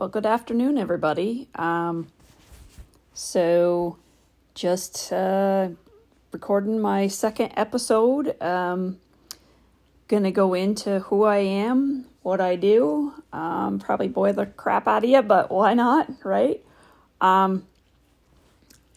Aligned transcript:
Well, 0.00 0.08
good 0.08 0.24
afternoon, 0.24 0.78
everybody. 0.78 1.46
Um, 1.54 2.06
so, 3.12 3.98
just 4.54 5.12
uh, 5.12 5.68
recording 6.32 6.80
my 6.80 7.06
second 7.06 7.52
episode. 7.54 8.34
Um, 8.42 8.98
gonna 10.08 10.30
go 10.30 10.54
into 10.54 11.00
who 11.00 11.24
I 11.24 11.40
am, 11.40 12.06
what 12.22 12.40
I 12.40 12.56
do. 12.56 13.12
Um, 13.30 13.78
probably 13.78 14.08
boil 14.08 14.32
the 14.32 14.46
crap 14.46 14.88
out 14.88 15.04
of 15.04 15.10
you, 15.10 15.20
but 15.20 15.50
why 15.50 15.74
not, 15.74 16.08
right? 16.24 16.64
Um, 17.20 17.66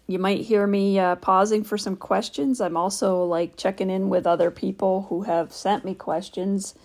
you 0.08 0.20
might 0.20 0.40
hear 0.40 0.66
me 0.66 1.00
uh, 1.00 1.18
pausing 1.18 1.66
for 1.66 1.78
some 1.78 1.98
questions. 1.98 2.62
I'm 2.62 2.78
also 2.78 3.26
like 3.26 3.58
checking 3.58 3.90
in 3.90 4.08
with 4.08 4.26
other 4.26 4.52
people 4.52 5.08
who 5.10 5.24
have 5.24 5.52
sent 5.52 5.84
me 5.84 5.96
questions 5.96 6.76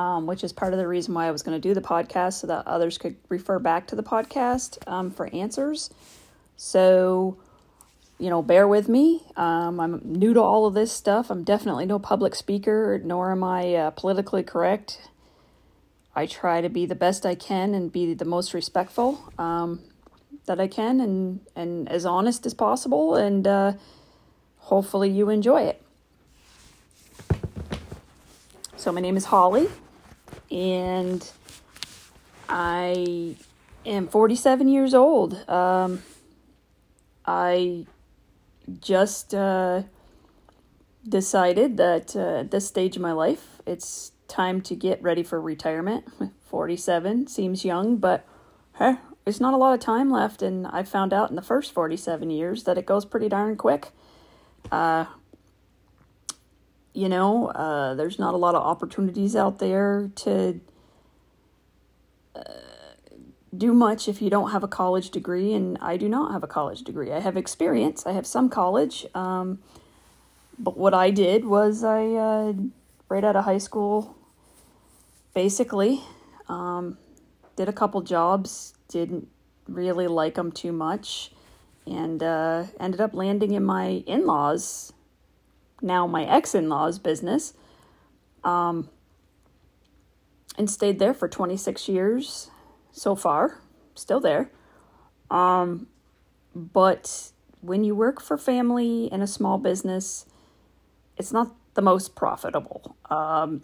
um, 0.00 0.26
which 0.26 0.42
is 0.42 0.50
part 0.50 0.72
of 0.72 0.78
the 0.78 0.88
reason 0.88 1.12
why 1.12 1.26
I 1.26 1.30
was 1.30 1.42
going 1.42 1.60
to 1.60 1.68
do 1.68 1.74
the 1.74 1.82
podcast 1.82 2.40
so 2.40 2.46
that 2.46 2.66
others 2.66 2.96
could 2.96 3.16
refer 3.28 3.58
back 3.58 3.86
to 3.88 3.96
the 3.96 4.02
podcast 4.02 4.78
um, 4.90 5.10
for 5.10 5.26
answers. 5.34 5.90
So, 6.56 7.36
you 8.18 8.30
know, 8.30 8.40
bear 8.40 8.66
with 8.66 8.88
me. 8.88 9.22
Um, 9.36 9.78
I'm 9.78 10.00
new 10.02 10.32
to 10.32 10.40
all 10.40 10.64
of 10.64 10.72
this 10.72 10.90
stuff. 10.90 11.28
I'm 11.28 11.44
definitely 11.44 11.84
no 11.84 11.98
public 11.98 12.34
speaker, 12.34 12.98
nor 13.04 13.30
am 13.30 13.44
I 13.44 13.74
uh, 13.74 13.90
politically 13.90 14.42
correct. 14.42 15.10
I 16.16 16.24
try 16.24 16.62
to 16.62 16.70
be 16.70 16.86
the 16.86 16.94
best 16.94 17.26
I 17.26 17.34
can 17.34 17.74
and 17.74 17.92
be 17.92 18.14
the 18.14 18.24
most 18.24 18.54
respectful 18.54 19.30
um, 19.38 19.80
that 20.46 20.58
I 20.58 20.66
can 20.66 21.00
and, 21.00 21.40
and 21.54 21.86
as 21.90 22.06
honest 22.06 22.46
as 22.46 22.54
possible. 22.54 23.16
And 23.16 23.46
uh, 23.46 23.74
hopefully 24.56 25.10
you 25.10 25.28
enjoy 25.28 25.64
it. 25.64 25.82
So, 28.76 28.92
my 28.92 29.02
name 29.02 29.18
is 29.18 29.26
Holly 29.26 29.68
and 30.50 31.30
I 32.48 33.36
am 33.86 34.08
47 34.08 34.68
years 34.68 34.94
old. 34.94 35.48
Um, 35.48 36.02
I 37.24 37.86
just 38.80 39.34
uh, 39.34 39.82
decided 41.08 41.76
that 41.76 42.14
uh, 42.16 42.40
at 42.40 42.50
this 42.50 42.66
stage 42.66 42.96
of 42.96 43.02
my 43.02 43.12
life, 43.12 43.60
it's 43.66 44.12
time 44.28 44.60
to 44.62 44.74
get 44.74 45.02
ready 45.02 45.22
for 45.22 45.40
retirement. 45.40 46.04
47 46.48 47.28
seems 47.28 47.64
young, 47.64 47.96
but 47.96 48.26
there's 49.24 49.40
not 49.40 49.54
a 49.54 49.56
lot 49.56 49.74
of 49.74 49.80
time 49.80 50.10
left, 50.10 50.42
and 50.42 50.66
I 50.66 50.82
found 50.82 51.12
out 51.12 51.30
in 51.30 51.36
the 51.36 51.42
first 51.42 51.72
47 51.72 52.30
years 52.30 52.64
that 52.64 52.78
it 52.78 52.86
goes 52.86 53.04
pretty 53.04 53.28
darn 53.28 53.56
quick. 53.56 53.90
Uh, 54.72 55.04
you 56.92 57.08
know, 57.08 57.48
uh, 57.48 57.94
there's 57.94 58.18
not 58.18 58.34
a 58.34 58.36
lot 58.36 58.54
of 58.54 58.62
opportunities 58.62 59.36
out 59.36 59.58
there 59.58 60.10
to 60.16 60.60
uh, 62.34 62.42
do 63.56 63.72
much 63.72 64.08
if 64.08 64.20
you 64.20 64.30
don't 64.30 64.50
have 64.50 64.62
a 64.62 64.68
college 64.68 65.10
degree, 65.10 65.52
and 65.54 65.78
I 65.80 65.96
do 65.96 66.08
not 66.08 66.32
have 66.32 66.42
a 66.42 66.48
college 66.48 66.82
degree. 66.82 67.12
I 67.12 67.20
have 67.20 67.36
experience, 67.36 68.06
I 68.06 68.12
have 68.12 68.26
some 68.26 68.48
college, 68.48 69.06
um, 69.14 69.60
but 70.58 70.76
what 70.76 70.94
I 70.94 71.10
did 71.10 71.44
was 71.44 71.84
I, 71.84 72.06
uh, 72.06 72.52
right 73.08 73.24
out 73.24 73.36
of 73.36 73.44
high 73.44 73.58
school, 73.58 74.16
basically, 75.34 76.02
um, 76.48 76.98
did 77.56 77.68
a 77.68 77.72
couple 77.72 78.00
jobs, 78.02 78.74
didn't 78.88 79.28
really 79.68 80.08
like 80.08 80.34
them 80.34 80.50
too 80.50 80.72
much, 80.72 81.30
and 81.86 82.22
uh, 82.22 82.64
ended 82.78 83.00
up 83.00 83.14
landing 83.14 83.52
in 83.52 83.64
my 83.64 84.02
in 84.06 84.26
laws' 84.26 84.92
now 85.82 86.06
my 86.06 86.24
ex 86.24 86.54
in 86.54 86.68
law's 86.68 86.98
business, 86.98 87.54
um, 88.44 88.88
and 90.58 90.70
stayed 90.70 90.98
there 90.98 91.14
for 91.14 91.28
26 91.28 91.88
years 91.88 92.50
so 92.92 93.14
far, 93.14 93.58
still 93.94 94.20
there. 94.20 94.50
Um, 95.30 95.86
but 96.54 97.30
when 97.60 97.84
you 97.84 97.94
work 97.94 98.20
for 98.20 98.36
family 98.36 99.06
in 99.12 99.22
a 99.22 99.26
small 99.26 99.58
business, 99.58 100.26
it's 101.16 101.32
not 101.32 101.54
the 101.74 101.82
most 101.82 102.14
profitable. 102.14 102.96
Um, 103.08 103.62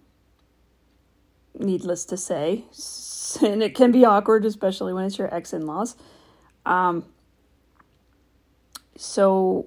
needless 1.59 2.05
to 2.07 2.17
say, 2.17 2.65
and 3.43 3.63
it 3.63 3.75
can 3.75 3.93
be 3.93 4.05
awkward, 4.05 4.45
especially 4.45 4.93
when 4.93 5.05
it's 5.05 5.19
your 5.19 5.35
ex 5.35 5.53
in 5.53 5.67
laws. 5.67 5.97
Um, 6.65 7.05
so 8.97 9.67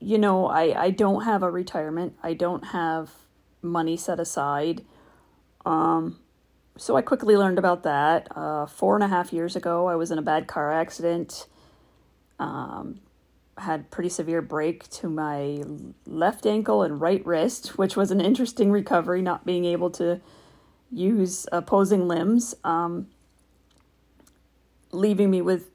you 0.00 0.18
know, 0.18 0.46
I, 0.46 0.84
I 0.84 0.90
don't 0.90 1.24
have 1.24 1.42
a 1.42 1.50
retirement. 1.50 2.14
I 2.22 2.34
don't 2.34 2.66
have 2.66 3.10
money 3.62 3.96
set 3.96 4.20
aside. 4.20 4.84
Um, 5.66 6.18
so 6.76 6.96
I 6.96 7.02
quickly 7.02 7.36
learned 7.36 7.58
about 7.58 7.82
that. 7.82 8.28
Uh, 8.34 8.66
four 8.66 8.94
and 8.94 9.02
a 9.02 9.08
half 9.08 9.32
years 9.32 9.56
ago, 9.56 9.88
I 9.88 9.96
was 9.96 10.10
in 10.10 10.18
a 10.18 10.22
bad 10.22 10.46
car 10.46 10.72
accident. 10.72 11.46
Um, 12.38 13.00
had 13.58 13.90
pretty 13.90 14.08
severe 14.08 14.40
break 14.40 14.88
to 14.88 15.08
my 15.08 15.64
left 16.06 16.46
ankle 16.46 16.82
and 16.82 17.00
right 17.00 17.24
wrist, 17.26 17.76
which 17.76 17.96
was 17.96 18.12
an 18.12 18.20
interesting 18.20 18.70
recovery, 18.70 19.20
not 19.20 19.44
being 19.44 19.64
able 19.64 19.90
to 19.90 20.20
use 20.92 21.46
opposing 21.50 22.06
limbs, 22.06 22.54
um, 22.62 23.08
leaving 24.92 25.30
me 25.30 25.42
with 25.42 25.70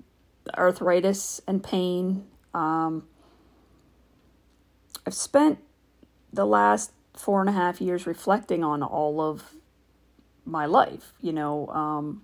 arthritis 0.58 1.42
and 1.46 1.64
pain. 1.64 2.26
Um, 2.54 3.06
I've 5.06 5.14
spent 5.14 5.60
the 6.32 6.46
last 6.46 6.92
four 7.14 7.42
and 7.42 7.50
a 7.50 7.54
half 7.54 7.82
years 7.82 8.08
reflecting 8.08 8.64
on 8.64 8.82
all 8.82 9.22
of 9.22 9.54
my 10.46 10.66
life. 10.66 11.14
You 11.22 11.34
know, 11.34 11.68
um, 11.68 12.24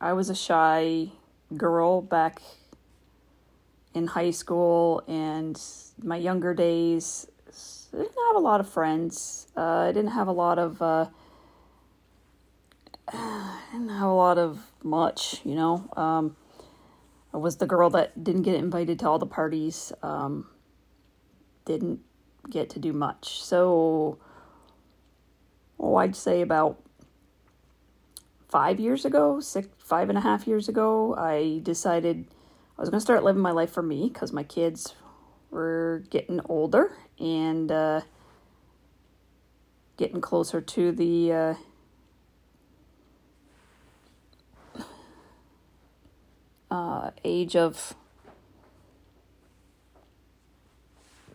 I 0.00 0.12
was 0.12 0.30
a 0.30 0.34
shy 0.34 1.10
girl 1.56 2.02
back 2.02 2.42
in 3.94 4.08
high 4.08 4.30
school 4.30 5.02
and 5.08 5.60
my 6.02 6.16
younger 6.16 6.54
days. 6.54 7.26
I 7.92 7.96
didn't 7.96 8.18
have 8.28 8.36
a 8.36 8.40
lot 8.40 8.60
of 8.60 8.68
friends. 8.68 9.48
Uh, 9.56 9.88
I 9.88 9.92
didn't 9.92 10.12
have 10.12 10.28
a 10.28 10.32
lot 10.32 10.58
of. 10.58 10.80
Uh, 10.82 11.06
I 13.12 13.60
didn't 13.72 13.88
have 13.88 14.08
a 14.08 14.12
lot 14.12 14.38
of 14.38 14.60
much, 14.82 15.40
you 15.44 15.54
know. 15.54 15.88
Um, 15.96 16.36
I 17.32 17.38
was 17.38 17.56
the 17.56 17.66
girl 17.66 17.90
that 17.90 18.22
didn't 18.22 18.42
get 18.42 18.56
invited 18.56 18.98
to 19.00 19.08
all 19.08 19.18
the 19.18 19.26
parties. 19.26 19.92
Um, 20.02 20.46
didn't 21.68 22.00
get 22.50 22.70
to 22.70 22.78
do 22.78 22.92
much. 22.92 23.40
So, 23.40 24.18
oh, 25.78 25.96
I'd 25.96 26.16
say 26.16 26.40
about 26.40 26.82
five 28.48 28.80
years 28.80 29.04
ago, 29.04 29.38
six, 29.38 29.68
five 29.78 30.08
and 30.08 30.16
a 30.16 30.22
half 30.22 30.46
years 30.46 30.68
ago, 30.68 31.14
I 31.16 31.60
decided 31.62 32.26
I 32.76 32.80
was 32.80 32.88
going 32.88 32.98
to 32.98 33.04
start 33.04 33.22
living 33.22 33.42
my 33.42 33.50
life 33.50 33.70
for 33.70 33.82
me 33.82 34.10
because 34.12 34.32
my 34.32 34.42
kids 34.42 34.94
were 35.50 36.04
getting 36.10 36.40
older 36.48 36.96
and 37.18 37.70
uh, 37.70 38.00
getting 39.98 40.22
closer 40.22 40.62
to 40.62 40.92
the 40.92 41.32
uh, 41.32 41.54
uh, 46.70 47.10
age 47.24 47.56
of 47.56 47.94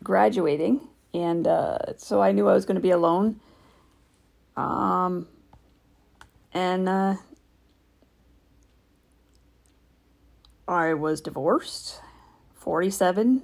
graduating, 0.04 0.88
and 1.14 1.48
uh, 1.48 1.98
so 1.98 2.22
I 2.22 2.32
knew 2.32 2.48
I 2.48 2.54
was 2.54 2.66
going 2.66 2.76
to 2.76 2.82
be 2.82 2.92
alone. 2.92 3.40
Um, 4.56 5.28
and 6.54 6.88
uh, 6.88 7.16
I 10.68 10.94
was 10.94 11.22
divorced, 11.22 12.00
47. 12.56 13.44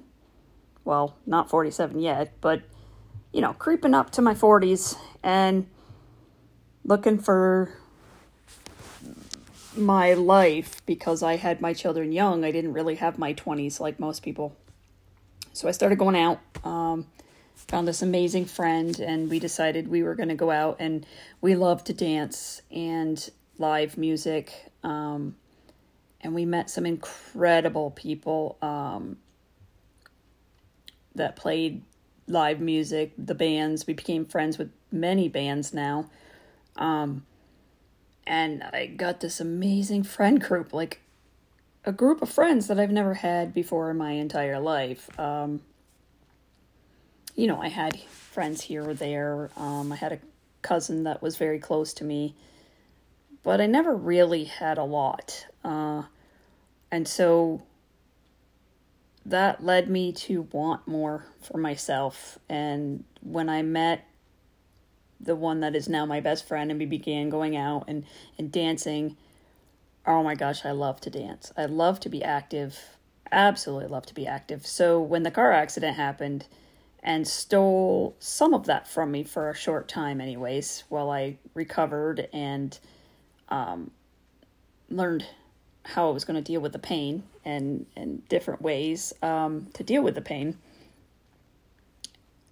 Well, 0.85 1.15
not 1.25 1.49
47 1.49 1.99
yet, 1.99 2.33
but 2.41 2.61
you 3.31 3.41
know, 3.41 3.53
creeping 3.53 3.93
up 3.93 4.11
to 4.11 4.21
my 4.21 4.33
40s 4.33 4.97
and 5.23 5.67
looking 6.83 7.19
for 7.19 7.77
my 9.75 10.13
life 10.13 10.83
because 10.85 11.21
I 11.21 11.35
had 11.35 11.61
my 11.61 11.73
children 11.73 12.11
young. 12.11 12.43
I 12.43 12.51
didn't 12.51 12.73
really 12.73 12.95
have 12.95 13.19
my 13.19 13.33
20s 13.33 13.79
like 13.79 13.99
most 13.99 14.23
people. 14.23 14.55
So 15.59 15.67
I 15.67 15.71
started 15.71 15.97
going 15.97 16.15
out, 16.15 16.39
um, 16.63 17.05
found 17.53 17.85
this 17.85 18.01
amazing 18.01 18.45
friend, 18.45 18.97
and 18.97 19.29
we 19.29 19.39
decided 19.39 19.89
we 19.89 20.03
were 20.03 20.15
going 20.15 20.29
to 20.29 20.35
go 20.35 20.51
out. 20.51 20.77
And 20.79 21.05
we 21.41 21.53
love 21.53 21.83
to 21.83 21.93
dance 21.93 22.61
and 22.71 23.29
live 23.57 23.97
music. 23.97 24.53
Um, 24.83 25.35
and 26.21 26.33
we 26.33 26.45
met 26.45 26.69
some 26.69 26.85
incredible 26.85 27.91
people 27.91 28.57
um, 28.61 29.17
that 31.15 31.35
played 31.35 31.81
live 32.25 32.61
music, 32.61 33.11
the 33.17 33.35
bands. 33.35 33.85
We 33.85 33.93
became 33.93 34.23
friends 34.23 34.57
with 34.57 34.71
many 34.93 35.27
bands 35.27 35.73
now. 35.73 36.09
Um, 36.77 37.25
and 38.25 38.63
I 38.63 38.85
got 38.85 39.19
this 39.19 39.41
amazing 39.41 40.03
friend 40.03 40.39
group. 40.39 40.71
Like, 40.71 41.01
a 41.89 41.91
group 41.91 42.21
of 42.21 42.29
friends 42.29 42.67
that 42.67 42.79
I've 42.79 42.91
never 42.91 43.15
had 43.15 43.51
before 43.51 43.89
in 43.89 43.97
my 43.97 44.11
entire 44.11 44.59
life. 44.59 45.09
Um, 45.19 45.59
you 47.35 47.47
know, 47.47 47.59
I 47.59 47.69
had 47.69 47.99
friends 47.99 48.61
here 48.61 48.87
or 48.87 48.93
there. 48.93 49.49
Um, 49.57 49.91
I 49.91 49.95
had 49.95 50.11
a 50.11 50.19
cousin 50.61 51.05
that 51.05 51.23
was 51.23 51.37
very 51.37 51.57
close 51.57 51.91
to 51.95 52.03
me, 52.03 52.35
but 53.41 53.59
I 53.59 53.65
never 53.65 53.95
really 53.95 54.43
had 54.43 54.77
a 54.77 54.83
lot. 54.83 55.47
Uh, 55.63 56.03
and 56.91 57.07
so 57.07 57.63
that 59.25 59.65
led 59.65 59.89
me 59.89 60.11
to 60.11 60.43
want 60.51 60.87
more 60.87 61.25
for 61.41 61.57
myself. 61.57 62.37
And 62.47 63.03
when 63.21 63.49
I 63.49 63.63
met 63.63 64.05
the 65.19 65.35
one 65.35 65.61
that 65.61 65.75
is 65.75 65.89
now 65.89 66.05
my 66.05 66.19
best 66.19 66.47
friend 66.47 66.69
and 66.69 66.79
we 66.79 66.85
began 66.85 67.31
going 67.31 67.57
out 67.57 67.85
and, 67.87 68.05
and 68.37 68.51
dancing, 68.51 69.17
oh 70.05 70.23
my 70.23 70.35
gosh, 70.35 70.65
I 70.65 70.71
love 70.71 71.01
to 71.01 71.09
dance. 71.09 71.51
I 71.57 71.65
love 71.65 71.99
to 72.01 72.09
be 72.09 72.23
active. 72.23 72.77
Absolutely 73.31 73.87
love 73.87 74.05
to 74.07 74.13
be 74.13 74.27
active. 74.27 74.65
So 74.65 74.99
when 74.99 75.23
the 75.23 75.31
car 75.31 75.51
accident 75.51 75.95
happened 75.95 76.47
and 77.01 77.27
stole 77.27 78.15
some 78.19 78.53
of 78.53 78.65
that 78.65 78.87
from 78.87 79.11
me 79.11 79.23
for 79.23 79.49
a 79.49 79.55
short 79.55 79.87
time, 79.87 80.19
anyways, 80.19 80.83
while 80.89 81.09
I 81.09 81.37
recovered 81.53 82.27
and 82.33 82.77
um, 83.49 83.91
learned 84.89 85.25
how 85.83 86.09
I 86.09 86.13
was 86.13 86.25
going 86.25 86.35
to 86.35 86.41
deal 86.41 86.61
with 86.61 86.73
the 86.73 86.79
pain 86.79 87.23
and 87.45 87.85
and 87.95 88.27
different 88.27 88.61
ways 88.61 89.13
um, 89.21 89.67
to 89.73 89.83
deal 89.83 90.03
with 90.03 90.15
the 90.15 90.21
pain. 90.21 90.57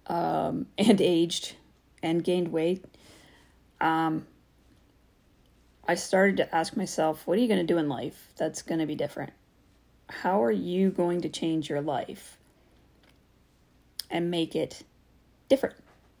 Um, 0.06 0.66
and 0.78 1.00
aged 1.00 1.54
and 2.02 2.24
gained 2.24 2.48
weight. 2.48 2.84
Um, 3.80 4.26
I 5.88 5.94
started 5.94 6.36
to 6.36 6.54
ask 6.54 6.76
myself, 6.76 7.26
what 7.26 7.38
are 7.38 7.40
you 7.40 7.48
going 7.48 7.66
to 7.66 7.72
do 7.72 7.78
in 7.78 7.88
life 7.88 8.28
that's 8.36 8.60
going 8.60 8.78
to 8.78 8.86
be 8.86 8.94
different? 8.94 9.32
How 10.10 10.44
are 10.44 10.52
you 10.52 10.90
going 10.90 11.22
to 11.22 11.30
change 11.30 11.70
your 11.70 11.80
life 11.80 12.36
and 14.10 14.30
make 14.30 14.54
it 14.54 14.82
different? 15.48 15.76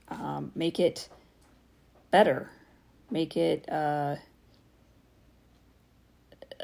Um, 0.08 0.52
make 0.54 0.80
it 0.80 1.10
better. 2.10 2.50
Make 3.10 3.36
it 3.36 3.70
uh, 3.70 4.16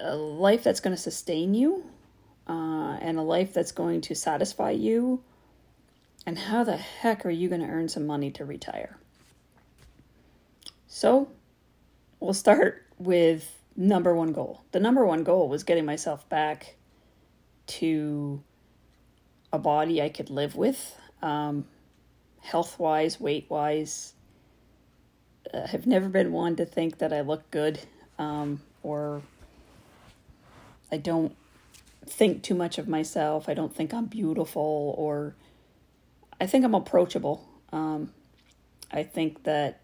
a 0.00 0.16
life 0.16 0.64
that's 0.64 0.80
going 0.80 0.96
to 0.96 1.00
sustain 1.00 1.52
you 1.52 1.84
uh, 2.48 2.96
and 3.02 3.18
a 3.18 3.22
life 3.22 3.52
that's 3.52 3.72
going 3.72 4.00
to 4.02 4.14
satisfy 4.14 4.70
you. 4.70 5.22
And 6.26 6.38
how 6.38 6.64
the 6.64 6.78
heck 6.78 7.26
are 7.26 7.30
you 7.30 7.50
going 7.50 7.60
to 7.60 7.66
earn 7.66 7.90
some 7.90 8.06
money 8.06 8.30
to 8.30 8.46
retire? 8.46 8.96
So, 10.86 11.28
we'll 12.18 12.32
start 12.32 12.83
with 13.04 13.62
number 13.76 14.14
one 14.14 14.32
goal. 14.32 14.64
The 14.72 14.80
number 14.80 15.04
one 15.04 15.24
goal 15.24 15.48
was 15.48 15.64
getting 15.64 15.84
myself 15.84 16.28
back 16.28 16.76
to 17.66 18.42
a 19.52 19.58
body 19.58 20.02
I 20.02 20.08
could 20.08 20.30
live 20.30 20.56
with, 20.56 20.98
um, 21.22 21.66
health 22.40 22.78
wise, 22.78 23.20
weight 23.20 23.46
wise. 23.48 24.14
Uh, 25.52 25.66
I've 25.72 25.86
never 25.86 26.08
been 26.08 26.32
one 26.32 26.56
to 26.56 26.66
think 26.66 26.98
that 26.98 27.12
I 27.12 27.20
look 27.20 27.50
good 27.50 27.80
um, 28.18 28.60
or 28.82 29.22
I 30.90 30.96
don't 30.96 31.36
think 32.06 32.42
too 32.42 32.54
much 32.54 32.78
of 32.78 32.88
myself. 32.88 33.48
I 33.48 33.54
don't 33.54 33.74
think 33.74 33.94
I'm 33.94 34.06
beautiful 34.06 34.94
or 34.98 35.34
I 36.40 36.46
think 36.46 36.64
I'm 36.64 36.74
approachable. 36.74 37.46
Um, 37.72 38.12
I 38.90 39.02
think 39.02 39.44
that 39.44 39.80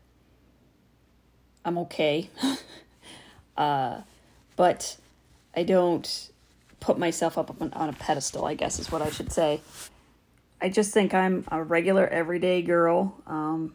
I'm 1.65 1.79
okay. 1.79 2.31
uh, 3.61 4.01
but 4.57 4.97
I 5.55 5.65
don't 5.65 6.31
put 6.81 6.99
myself 6.99 7.37
up 7.37 7.55
on, 7.61 7.89
a 7.91 7.93
pedestal, 7.93 8.47
I 8.47 8.55
guess 8.55 8.79
is 8.79 8.91
what 8.91 9.03
I 9.03 9.11
should 9.11 9.31
say. 9.31 9.61
I 10.63 10.71
just 10.71 10.95
think 10.95 11.13
I'm 11.13 11.45
a 11.49 11.63
regular, 11.63 12.09
everyday 12.09 12.63
girl 12.63 13.21
um, 13.27 13.75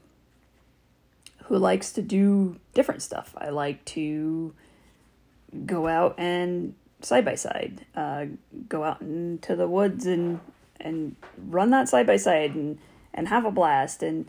who 1.43 1.57
likes 1.59 1.91
to 1.93 2.01
do 2.01 2.59
different 2.73 3.03
stuff. 3.03 3.35
I 3.37 3.49
like 3.49 3.85
to 3.85 4.55
go 5.67 5.87
out 5.87 6.15
and 6.17 6.73
side 7.01 7.23
by 7.23 7.35
side. 7.35 7.85
Uh, 7.95 8.25
go 8.67 8.83
out 8.83 9.01
into 9.01 9.55
the 9.55 9.67
woods 9.67 10.07
and 10.07 10.39
and 10.79 11.15
run 11.37 11.69
that 11.69 11.89
side 11.89 12.07
by 12.07 12.17
side 12.17 12.55
and 12.55 12.79
and 13.13 13.27
have 13.27 13.45
a 13.45 13.51
blast 13.51 14.01
and 14.01 14.25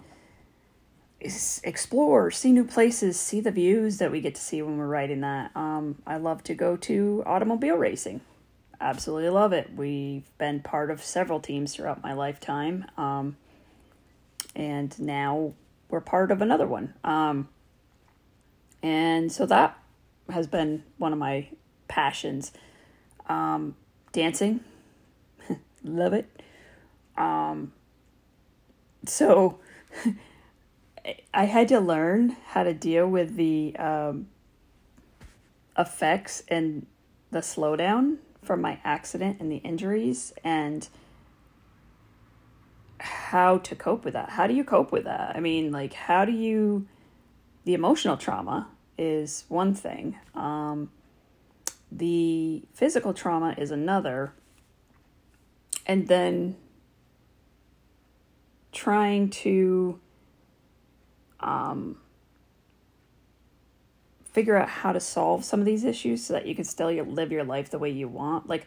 explore, 1.64 2.30
see 2.30 2.52
new 2.52 2.64
places, 2.64 3.18
see 3.18 3.40
the 3.40 3.50
views 3.50 3.98
that 3.98 4.10
we 4.10 4.20
get 4.20 4.34
to 4.34 4.40
see 4.40 4.62
when 4.62 4.78
we're 4.78 4.86
riding 4.86 5.20
that. 5.20 5.50
Um, 5.54 5.96
I 6.06 6.16
love 6.16 6.42
to 6.44 6.54
go 6.54 6.76
to 6.76 7.22
automobile 7.26 7.76
racing. 7.76 8.20
Absolutely 8.80 9.30
love 9.30 9.52
it. 9.52 9.74
We've 9.74 10.28
been 10.38 10.60
part 10.60 10.90
of 10.90 11.02
several 11.02 11.40
teams 11.40 11.74
throughout 11.74 12.02
my 12.02 12.12
lifetime. 12.12 12.84
Um, 12.96 13.36
and 14.54 14.98
now 14.98 15.54
we're 15.88 16.00
part 16.00 16.30
of 16.30 16.42
another 16.42 16.66
one. 16.66 16.94
Um, 17.04 17.48
and 18.82 19.30
so 19.32 19.46
that 19.46 19.78
has 20.30 20.46
been 20.46 20.82
one 20.98 21.12
of 21.12 21.18
my 21.18 21.48
passions. 21.88 22.52
Um, 23.28 23.76
dancing, 24.12 24.60
love 25.84 26.12
it. 26.12 26.28
Um, 27.16 27.72
so 29.06 29.58
I 31.32 31.44
had 31.44 31.68
to 31.68 31.80
learn 31.80 32.36
how 32.48 32.64
to 32.64 32.74
deal 32.74 33.06
with 33.06 33.36
the 33.36 33.76
um, 33.76 34.28
effects 35.78 36.42
and 36.48 36.86
the 37.30 37.40
slowdown 37.40 38.18
from 38.42 38.60
my 38.60 38.80
accident 38.84 39.38
and 39.40 39.50
the 39.50 39.56
injuries 39.58 40.32
and 40.42 40.88
how 42.98 43.58
to 43.58 43.74
cope 43.74 44.04
with 44.04 44.14
that. 44.14 44.30
How 44.30 44.46
do 44.46 44.54
you 44.54 44.64
cope 44.64 44.92
with 44.92 45.04
that? 45.04 45.36
I 45.36 45.40
mean, 45.40 45.70
like, 45.70 45.92
how 45.92 46.24
do 46.24 46.32
you, 46.32 46.86
the 47.64 47.74
emotional 47.74 48.16
trauma 48.16 48.68
is 48.98 49.44
one 49.48 49.74
thing. 49.74 50.16
Um, 50.34 50.90
the 51.92 52.62
physical 52.72 53.12
trauma 53.12 53.54
is 53.58 53.70
another. 53.70 54.32
And 55.86 56.08
then 56.08 56.56
trying 58.72 59.30
to 59.30 60.00
um, 61.40 61.98
figure 64.24 64.56
out 64.56 64.68
how 64.68 64.92
to 64.92 65.00
solve 65.00 65.44
some 65.44 65.60
of 65.60 65.66
these 65.66 65.84
issues 65.84 66.24
so 66.24 66.34
that 66.34 66.46
you 66.46 66.54
can 66.54 66.64
still 66.64 66.90
live 66.90 67.32
your 67.32 67.44
life 67.44 67.70
the 67.70 67.78
way 67.78 67.90
you 67.90 68.08
want. 68.08 68.48
Like, 68.48 68.66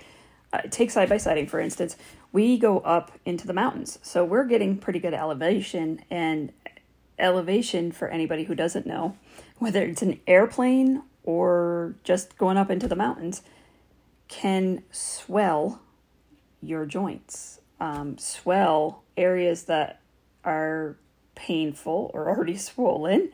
uh, 0.52 0.62
take 0.70 0.90
side 0.90 1.10
by 1.10 1.18
siding, 1.18 1.46
for 1.46 1.60
instance. 1.60 1.96
We 2.32 2.58
go 2.58 2.80
up 2.80 3.12
into 3.26 3.46
the 3.46 3.54
mountains, 3.54 4.00
so 4.02 4.26
we're 4.26 4.46
getting 4.46 4.78
pretty 4.78 5.00
good 5.00 5.14
elevation. 5.14 6.02
And 6.10 6.52
elevation, 7.20 7.92
for 7.92 8.08
anybody 8.08 8.46
who 8.46 8.56
doesn't 8.56 8.86
know, 8.86 9.16
whether 9.60 9.84
it's 9.84 10.02
an 10.02 10.20
airplane 10.26 11.04
or 11.24 11.96
just 12.04 12.38
going 12.38 12.58
up 12.58 12.72
into 12.72 12.88
the 12.88 12.96
mountains 12.96 13.44
can 14.28 14.84
swell 14.92 15.82
your 16.62 16.86
joints, 16.86 17.60
um, 17.80 18.18
swell 18.18 19.04
areas 19.18 19.66
that 19.66 20.02
are 20.44 20.98
painful 21.40 22.12
or 22.14 22.30
already 22.30 22.58
swollen, 22.58 23.32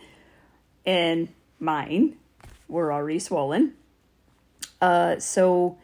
and 0.86 1.30
mine 1.60 2.16
were 2.68 2.94
already 2.94 3.20
swollen. 3.20 3.74
Uh, 4.80 5.20
so, 5.20 5.78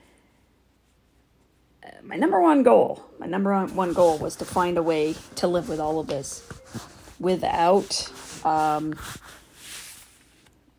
uh, 1.83 1.89
my 2.03 2.15
number 2.15 2.39
one 2.39 2.61
goal, 2.63 3.03
my 3.19 3.25
number 3.25 3.65
one 3.65 3.93
goal 3.93 4.17
was 4.19 4.35
to 4.35 4.45
find 4.45 4.77
a 4.77 4.83
way 4.83 5.15
to 5.35 5.47
live 5.47 5.67
with 5.67 5.79
all 5.79 5.99
of 5.99 6.07
this 6.07 6.47
without 7.19 8.11
um, 8.45 8.95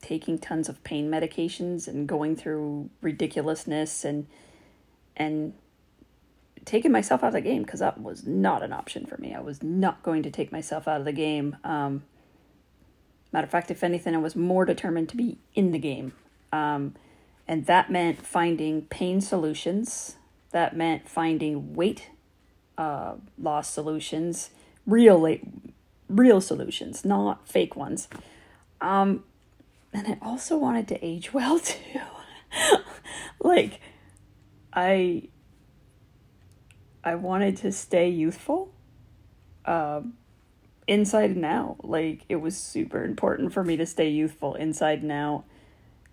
taking 0.00 0.38
tons 0.38 0.68
of 0.68 0.82
pain 0.84 1.10
medications 1.10 1.88
and 1.88 2.06
going 2.06 2.36
through 2.36 2.88
ridiculousness 3.00 4.04
and 4.04 4.26
and 5.16 5.52
taking 6.64 6.92
myself 6.92 7.22
out 7.22 7.28
of 7.28 7.32
the 7.34 7.40
game 7.40 7.62
because 7.62 7.80
that 7.80 8.00
was 8.00 8.26
not 8.26 8.62
an 8.62 8.72
option 8.72 9.06
for 9.06 9.16
me. 9.18 9.34
I 9.34 9.40
was 9.40 9.62
not 9.62 10.02
going 10.02 10.22
to 10.22 10.30
take 10.30 10.52
myself 10.52 10.86
out 10.86 11.00
of 11.00 11.04
the 11.04 11.12
game. 11.12 11.56
Um, 11.64 12.04
matter 13.32 13.44
of 13.44 13.50
fact, 13.50 13.70
if 13.70 13.82
anything, 13.82 14.14
I 14.14 14.18
was 14.18 14.36
more 14.36 14.64
determined 14.64 15.08
to 15.10 15.16
be 15.16 15.38
in 15.54 15.72
the 15.72 15.78
game. 15.78 16.12
Um, 16.52 16.94
and 17.48 17.66
that 17.66 17.90
meant 17.90 18.24
finding 18.24 18.82
pain 18.82 19.20
solutions. 19.20 20.16
That 20.50 20.76
meant 20.76 21.08
finding 21.08 21.74
weight 21.74 22.10
uh, 22.78 23.14
loss 23.38 23.70
solutions, 23.70 24.50
real 24.86 25.38
real 26.08 26.40
solutions, 26.40 27.04
not 27.04 27.48
fake 27.48 27.74
ones. 27.74 28.08
Um, 28.80 29.24
and 29.92 30.06
I 30.06 30.18
also 30.22 30.56
wanted 30.56 30.88
to 30.88 31.04
age 31.04 31.32
well 31.32 31.58
too. 31.60 32.00
like 33.40 33.80
I 34.72 35.28
I 37.04 37.14
wanted 37.14 37.56
to 37.58 37.72
stay 37.72 38.08
youthful. 38.08 38.72
Um 39.64 40.14
inside 40.86 41.30
and 41.30 41.44
out. 41.44 41.84
Like 41.84 42.24
it 42.28 42.36
was 42.36 42.56
super 42.56 43.04
important 43.04 43.52
for 43.52 43.64
me 43.64 43.76
to 43.76 43.86
stay 43.86 44.08
youthful 44.08 44.54
inside 44.54 45.02
and 45.02 45.12
out 45.12 45.44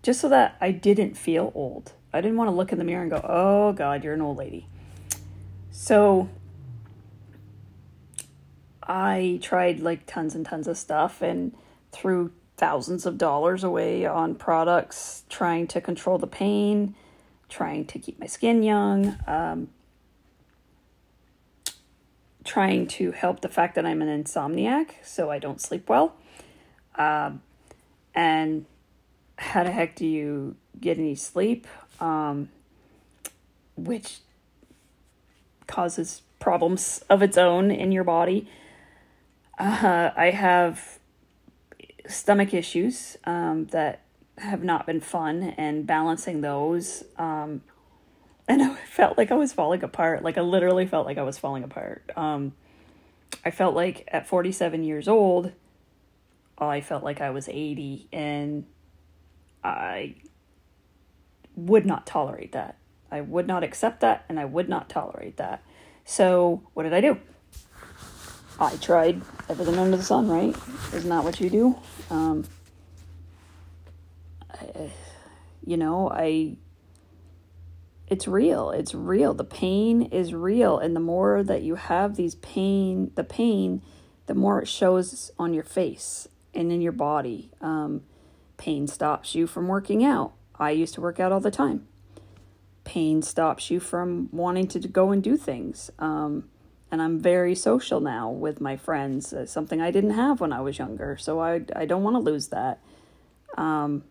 just 0.02 0.20
so 0.20 0.28
that 0.28 0.56
I 0.60 0.70
didn't 0.70 1.16
feel 1.16 1.52
old. 1.54 1.92
I 2.12 2.20
didn't 2.20 2.36
want 2.36 2.48
to 2.48 2.54
look 2.54 2.72
in 2.72 2.78
the 2.78 2.84
mirror 2.84 3.02
and 3.02 3.10
go, 3.10 3.20
"Oh 3.22 3.72
god, 3.72 4.04
you're 4.04 4.14
an 4.14 4.20
old 4.20 4.38
lady." 4.38 4.66
So 5.70 6.28
I 8.82 9.38
tried 9.42 9.80
like 9.80 10.06
tons 10.06 10.34
and 10.34 10.44
tons 10.44 10.66
of 10.66 10.76
stuff 10.76 11.22
and 11.22 11.54
threw 11.92 12.32
thousands 12.56 13.06
of 13.06 13.16
dollars 13.18 13.62
away 13.64 14.04
on 14.04 14.34
products 14.34 15.24
trying 15.28 15.66
to 15.68 15.80
control 15.80 16.18
the 16.18 16.26
pain, 16.26 16.94
trying 17.48 17.84
to 17.86 17.98
keep 17.98 18.18
my 18.18 18.26
skin 18.26 18.62
young, 18.62 19.16
um, 19.26 19.68
trying 22.44 22.86
to 22.86 23.12
help 23.12 23.40
the 23.40 23.48
fact 23.48 23.74
that 23.74 23.84
I'm 23.84 24.02
an 24.02 24.24
insomniac, 24.24 24.92
so 25.02 25.30
I 25.30 25.38
don't 25.38 25.60
sleep 25.60 25.88
well. 25.88 26.14
Um, 26.96 27.42
and 28.14 28.66
how 29.36 29.64
the 29.64 29.70
heck 29.70 29.96
do 29.96 30.06
you 30.06 30.56
get 30.80 30.98
any 30.98 31.14
sleep? 31.14 31.66
Um, 32.00 32.48
which 33.76 34.18
causes 35.66 36.22
problems 36.38 37.04
of 37.08 37.22
its 37.22 37.38
own 37.38 37.70
in 37.70 37.92
your 37.92 38.04
body. 38.04 38.48
Uh, 39.58 40.10
I 40.16 40.30
have 40.30 40.98
stomach 42.08 42.52
issues 42.54 43.16
um, 43.24 43.66
that 43.66 44.00
have 44.38 44.64
not 44.64 44.86
been 44.86 45.00
fun, 45.00 45.54
and 45.56 45.86
balancing 45.86 46.40
those. 46.40 47.04
Um, 47.18 47.62
and 48.50 48.60
I 48.60 48.74
felt 48.74 49.16
like 49.16 49.30
I 49.30 49.36
was 49.36 49.52
falling 49.52 49.84
apart. 49.84 50.24
Like 50.24 50.36
I 50.36 50.40
literally 50.40 50.84
felt 50.84 51.06
like 51.06 51.18
I 51.18 51.22
was 51.22 51.38
falling 51.38 51.62
apart. 51.62 52.10
Um, 52.16 52.52
I 53.44 53.52
felt 53.52 53.76
like 53.76 54.08
at 54.08 54.26
47 54.26 54.82
years 54.82 55.06
old, 55.06 55.52
I 56.58 56.80
felt 56.80 57.04
like 57.04 57.20
I 57.20 57.30
was 57.30 57.48
80, 57.48 58.08
and 58.12 58.66
I 59.62 60.16
would 61.54 61.86
not 61.86 62.06
tolerate 62.06 62.50
that. 62.52 62.76
I 63.10 63.20
would 63.20 63.46
not 63.46 63.62
accept 63.62 64.00
that, 64.00 64.24
and 64.28 64.40
I 64.40 64.46
would 64.46 64.68
not 64.68 64.88
tolerate 64.88 65.36
that. 65.36 65.62
So, 66.04 66.62
what 66.74 66.82
did 66.82 66.92
I 66.92 67.00
do? 67.00 67.18
I 68.58 68.76
tried 68.78 69.22
everything 69.48 69.78
under 69.78 69.96
the 69.96 70.02
sun, 70.02 70.28
right? 70.28 70.56
Isn't 70.92 71.08
that 71.08 71.22
what 71.22 71.40
you 71.40 71.50
do? 71.50 71.78
Um, 72.10 72.44
I, 74.52 74.90
you 75.64 75.76
know, 75.76 76.10
I. 76.10 76.56
It's 78.10 78.26
real. 78.26 78.72
It's 78.72 78.92
real. 78.92 79.34
The 79.34 79.44
pain 79.44 80.02
is 80.02 80.34
real, 80.34 80.78
and 80.78 80.96
the 80.96 81.00
more 81.00 81.44
that 81.44 81.62
you 81.62 81.76
have 81.76 82.16
these 82.16 82.34
pain, 82.34 83.12
the 83.14 83.22
pain, 83.22 83.82
the 84.26 84.34
more 84.34 84.60
it 84.60 84.66
shows 84.66 85.30
on 85.38 85.54
your 85.54 85.62
face 85.62 86.26
and 86.52 86.72
in 86.72 86.82
your 86.82 86.92
body. 86.92 87.50
Um, 87.60 88.02
pain 88.56 88.88
stops 88.88 89.36
you 89.36 89.46
from 89.46 89.68
working 89.68 90.04
out. 90.04 90.32
I 90.58 90.72
used 90.72 90.94
to 90.94 91.00
work 91.00 91.20
out 91.20 91.30
all 91.30 91.40
the 91.40 91.52
time. 91.52 91.86
Pain 92.82 93.22
stops 93.22 93.70
you 93.70 93.78
from 93.78 94.28
wanting 94.32 94.66
to 94.68 94.80
go 94.80 95.12
and 95.12 95.22
do 95.22 95.36
things. 95.36 95.90
Um, 96.00 96.48
and 96.90 97.00
I'm 97.00 97.20
very 97.20 97.54
social 97.54 98.00
now 98.00 98.28
with 98.28 98.60
my 98.60 98.76
friends, 98.76 99.32
uh, 99.32 99.46
something 99.46 99.80
I 99.80 99.92
didn't 99.92 100.10
have 100.10 100.40
when 100.40 100.52
I 100.52 100.60
was 100.60 100.78
younger. 100.78 101.16
So 101.16 101.40
I, 101.40 101.62
I 101.76 101.84
don't 101.86 102.02
want 102.02 102.16
to 102.16 102.20
lose 102.20 102.48
that. 102.48 102.80
Um, 103.56 104.02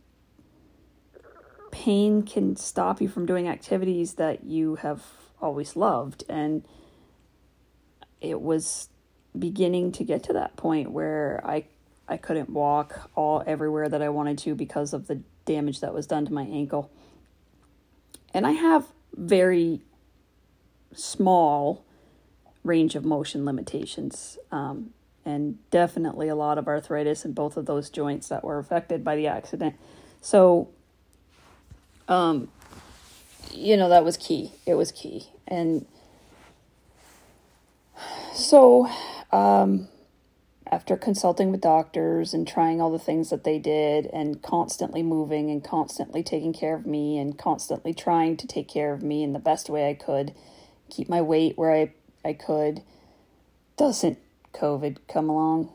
pain 1.71 2.23
can 2.23 2.55
stop 2.55 3.01
you 3.01 3.07
from 3.07 3.25
doing 3.25 3.47
activities 3.47 4.15
that 4.15 4.43
you 4.43 4.75
have 4.75 5.03
always 5.41 5.75
loved. 5.75 6.23
And 6.29 6.65
it 8.21 8.41
was 8.41 8.89
beginning 9.37 9.91
to 9.93 10.03
get 10.03 10.23
to 10.23 10.33
that 10.33 10.55
point 10.55 10.91
where 10.91 11.41
I 11.45 11.65
I 12.07 12.17
couldn't 12.17 12.49
walk 12.49 13.11
all 13.15 13.43
everywhere 13.45 13.87
that 13.87 14.01
I 14.01 14.09
wanted 14.09 14.39
to 14.39 14.55
because 14.55 14.93
of 14.93 15.05
the 15.05 15.21
damage 15.45 15.79
that 15.81 15.93
was 15.93 16.07
done 16.07 16.25
to 16.25 16.33
my 16.33 16.41
ankle. 16.41 16.89
And 18.33 18.47
I 18.47 18.51
have 18.51 18.87
very 19.13 19.81
small 20.93 21.85
range 22.63 22.95
of 22.95 23.05
motion 23.05 23.45
limitations, 23.45 24.37
um, 24.51 24.91
and 25.23 25.57
definitely 25.69 26.27
a 26.27 26.35
lot 26.35 26.57
of 26.57 26.67
arthritis 26.67 27.25
in 27.25 27.33
both 27.33 27.57
of 27.57 27.67
those 27.67 27.89
joints 27.89 28.27
that 28.29 28.43
were 28.43 28.57
affected 28.57 29.03
by 29.03 29.15
the 29.15 29.27
accident. 29.27 29.75
So, 30.19 30.69
um, 32.09 32.49
you 33.51 33.77
know, 33.77 33.87
that 33.89 34.03
was 34.03 34.17
key. 34.17 34.51
It 34.65 34.73
was 34.73 34.91
key. 34.91 35.27
And 35.47 35.85
so, 38.33 38.89
um, 39.31 39.87
after 40.71 40.95
consulting 40.95 41.51
with 41.51 41.61
doctors 41.61 42.33
and 42.33 42.47
trying 42.47 42.79
all 42.79 42.91
the 42.91 42.99
things 42.99 43.29
that 43.29 43.43
they 43.43 43.57
did 43.57 44.05
and 44.07 44.41
constantly 44.41 45.01
moving 45.01 45.49
and 45.49 45.63
constantly 45.63 46.21
taking 46.21 46.53
care 46.53 46.75
of 46.75 46.85
me 46.85 47.17
and 47.17 47.37
constantly 47.37 47.93
trying 47.93 48.37
to 48.37 48.47
take 48.47 48.67
care 48.67 48.93
of 48.93 49.01
me 49.01 49.23
in 49.23 49.33
the 49.33 49.39
best 49.39 49.69
way 49.69 49.89
I 49.89 49.93
could, 49.93 50.33
keep 50.89 51.09
my 51.09 51.21
weight 51.21 51.57
where 51.57 51.73
I, 51.73 51.93
I 52.23 52.33
could, 52.33 52.81
doesn't 53.77 54.19
COVID 54.53 54.97
come 55.07 55.29
along? 55.29 55.71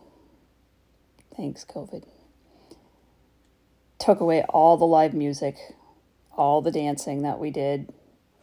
Thanks, 1.37 1.65
COVID. 1.65 2.05
Took 3.99 4.21
away 4.21 4.43
all 4.49 4.77
the 4.77 4.85
live 4.85 5.15
music, 5.15 5.57
all 6.37 6.63
the 6.63 6.71
dancing 6.71 7.23
that 7.23 7.39
we 7.39 7.51
did, 7.51 7.93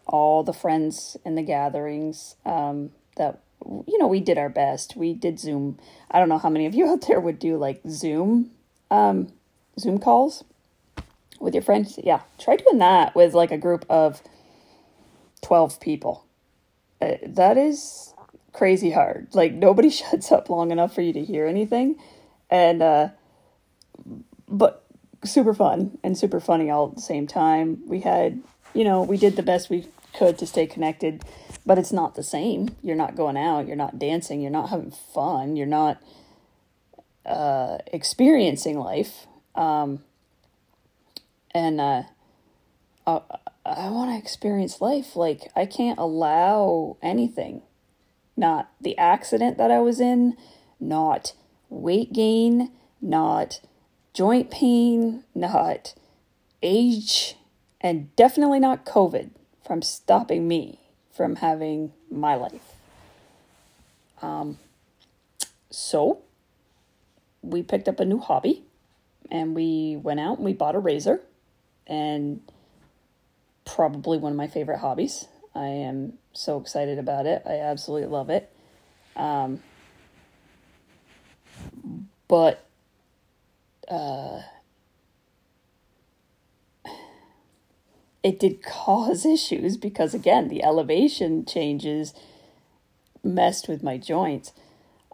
all 0.06 0.44
the 0.44 0.54
friends 0.54 1.18
in 1.26 1.36
the 1.36 1.44
gatherings 1.44 2.36
um, 2.46 2.92
that 3.18 3.42
you 3.66 3.98
know, 3.98 4.08
we 4.08 4.20
did 4.20 4.38
our 4.38 4.50
best. 4.50 4.96
We 4.96 5.14
did 5.14 5.40
Zoom. 5.40 5.78
I 6.10 6.20
don't 6.20 6.30
know 6.30 6.38
how 6.38 6.50
many 6.50 6.66
of 6.66 6.74
you 6.74 6.88
out 6.92 7.08
there 7.08 7.20
would 7.20 7.40
do 7.40 7.58
like 7.58 7.82
Zoom, 7.88 8.52
um, 8.90 9.32
Zoom 9.80 10.00
calls 10.00 10.44
with 11.40 11.54
your 11.54 11.64
friends. 11.64 12.00
Yeah, 12.04 12.22
try 12.40 12.56
doing 12.56 12.80
that 12.80 13.16
with 13.16 13.34
like 13.34 13.52
a 13.52 13.58
group 13.58 13.86
of 13.90 14.22
12 15.42 15.80
people. 15.80 16.26
Uh, 17.02 17.16
that 17.26 17.58
is 17.58 18.14
crazy 18.54 18.92
hard. 18.92 19.28
Like 19.34 19.54
nobody 19.54 19.90
shuts 19.92 20.32
up 20.32 20.50
long 20.50 20.72
enough 20.72 20.94
for 20.94 21.02
you 21.02 21.14
to 21.14 21.24
hear 21.24 21.48
anything. 21.48 21.98
And, 22.50 22.82
uh, 22.82 23.10
but 24.48 24.81
super 25.24 25.54
fun 25.54 25.98
and 26.04 26.18
super 26.18 26.40
funny 26.40 26.70
all 26.70 26.90
at 26.90 26.96
the 26.96 27.02
same 27.02 27.28
time. 27.28 27.82
We 27.88 28.02
had, 28.02 28.42
you 28.74 28.84
know, 28.84 29.02
we 29.02 29.18
did 29.18 29.36
the 29.36 29.44
best 29.44 29.70
we 29.70 29.88
could 30.14 30.38
to 30.40 30.48
stay 30.48 30.68
connected 30.68 31.24
but 31.66 31.78
it's 31.78 31.92
not 31.92 32.16
the 32.16 32.24
same. 32.24 32.76
You're 32.82 32.96
not 32.96 33.16
going 33.16 33.38
out, 33.38 33.68
you're 33.68 33.76
not 33.76 34.00
dancing, 34.00 34.42
you're 34.42 34.52
not 34.52 34.70
having 34.70 34.92
fun, 34.92 35.56
you're 35.56 35.68
not 35.68 36.02
uh, 37.26 37.78
experiencing 37.88 38.80
life. 38.80 39.28
Um, 39.56 40.04
and 41.52 41.80
uh, 41.80 42.04
I, 43.06 43.22
I 43.66 43.90
want 43.90 44.12
to 44.12 44.18
experience 44.18 44.82
life. 44.82 45.16
Like, 45.16 45.52
I 45.56 45.66
can't 45.66 46.00
allow 46.00 46.98
anything. 47.02 47.62
Not 48.36 48.72
the 48.80 48.98
accident 48.98 49.58
that 49.58 49.70
I 49.70 49.80
was 49.80 50.00
in, 50.00 50.36
not 50.80 51.34
weight 51.70 52.12
gain, 52.12 52.72
not 53.02 53.62
joint 54.14 54.52
pain, 54.52 55.24
not 55.34 55.94
age, 56.62 57.36
and 57.80 58.16
definitely 58.16 58.60
not 58.60 58.86
COVID 58.86 59.32
from 59.64 59.82
stopping 59.82 60.48
me 60.48 60.82
from 61.12 61.36
having 61.36 61.92
my 62.10 62.36
life. 62.36 62.76
Um, 64.22 64.58
so 65.70 66.20
we 67.42 67.64
picked 67.64 67.88
up 67.88 68.00
a 68.00 68.06
new 68.06 68.20
hobby 68.20 68.64
and 69.30 69.56
we 69.56 69.98
went 70.02 70.20
out 70.20 70.38
and 70.38 70.46
we 70.46 70.54
bought 70.54 70.76
a 70.76 70.82
RZR 70.82 71.20
and 71.88 72.42
probably 73.66 74.18
one 74.18 74.32
of 74.32 74.38
my 74.38 74.48
favorite 74.48 74.80
hobbies. 74.80 75.28
I 75.54 75.68
am 75.68 76.14
so 76.34 76.60
excited 76.60 76.98
about 76.98 77.26
it. 77.26 77.44
I 77.46 77.60
absolutely 77.60 78.08
love 78.08 78.30
it. 78.30 78.52
Um, 79.16 79.62
but 82.28 82.66
uh, 83.92 84.42
it 88.24 88.40
did 88.40 88.64
cause 88.64 89.26
issues 89.38 89.78
because 89.78 90.14
again 90.14 90.48
the 90.48 90.64
elevation 90.64 91.46
changes 91.46 92.14
messed 93.24 93.68
with 93.68 93.84
my 93.84 93.98
joints. 93.98 94.54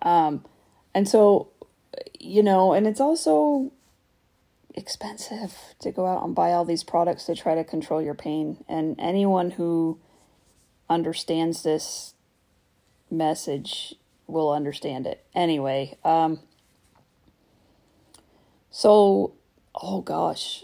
Um, 0.02 0.46
and 0.94 1.10
so 1.10 1.50
you 2.20 2.44
know 2.44 2.74
and 2.74 2.86
it's 2.88 3.02
also 3.02 3.72
expensive 4.76 5.56
to 5.80 5.92
go 5.92 6.06
out 6.06 6.24
and 6.24 6.36
buy 6.36 6.52
all 6.52 6.64
these 6.64 6.84
products 6.84 7.26
to 7.26 7.36
try 7.36 7.56
to 7.56 7.64
control 7.64 8.02
your 8.02 8.14
pain. 8.14 8.64
And 8.70 8.96
anyone 9.00 9.52
who 9.52 10.00
understands 10.88 11.64
this 11.64 12.14
message 13.10 13.96
will 14.28 14.52
understand 14.52 15.08
it. 15.08 15.26
Anyway 15.34 15.98
um, 16.06 16.40
so 18.78 19.34
oh 19.74 20.02
gosh 20.02 20.64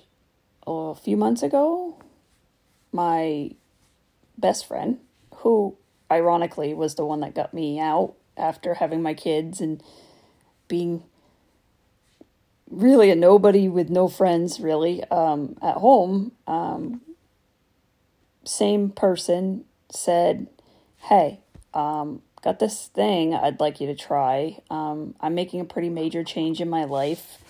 a 0.67 0.93
few 0.93 1.17
months 1.17 1.41
ago 1.41 1.97
my 2.91 3.49
best 4.37 4.67
friend, 4.67 4.99
who 5.37 5.75
ironically 6.11 6.75
was 6.75 6.93
the 6.93 7.03
one 7.03 7.21
that 7.21 7.33
got 7.33 7.55
me 7.55 7.79
out 7.79 8.13
after 8.37 8.75
having 8.75 9.01
my 9.01 9.15
kids 9.15 9.59
and 9.59 9.81
being 10.67 11.03
really 12.69 13.09
a 13.09 13.15
nobody 13.15 13.67
with 13.67 13.89
no 13.89 14.07
friends 14.07 14.59
really 14.59 15.03
um, 15.05 15.57
at 15.59 15.77
home 15.77 16.33
um, 16.45 17.01
same 18.45 18.91
person 18.91 19.65
said 19.89 20.45
hey 21.09 21.39
um, 21.73 22.21
got 22.43 22.59
this 22.59 22.89
thing 22.93 23.33
i'd 23.33 23.59
like 23.59 23.81
you 23.81 23.87
to 23.87 23.95
try. 23.95 24.59
Um, 24.69 25.15
i'm 25.19 25.33
making 25.33 25.61
a 25.61 25.65
pretty 25.65 25.89
major 25.89 26.23
change 26.23 26.61
in 26.61 26.69
my 26.69 26.83
life 26.83 27.42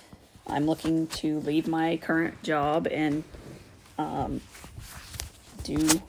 I'm 0.47 0.65
looking 0.65 1.07
to 1.07 1.39
leave 1.41 1.67
my 1.67 1.97
current 1.97 2.41
job 2.43 2.87
and 2.91 3.23
um, 3.97 4.41
do 5.63 6.01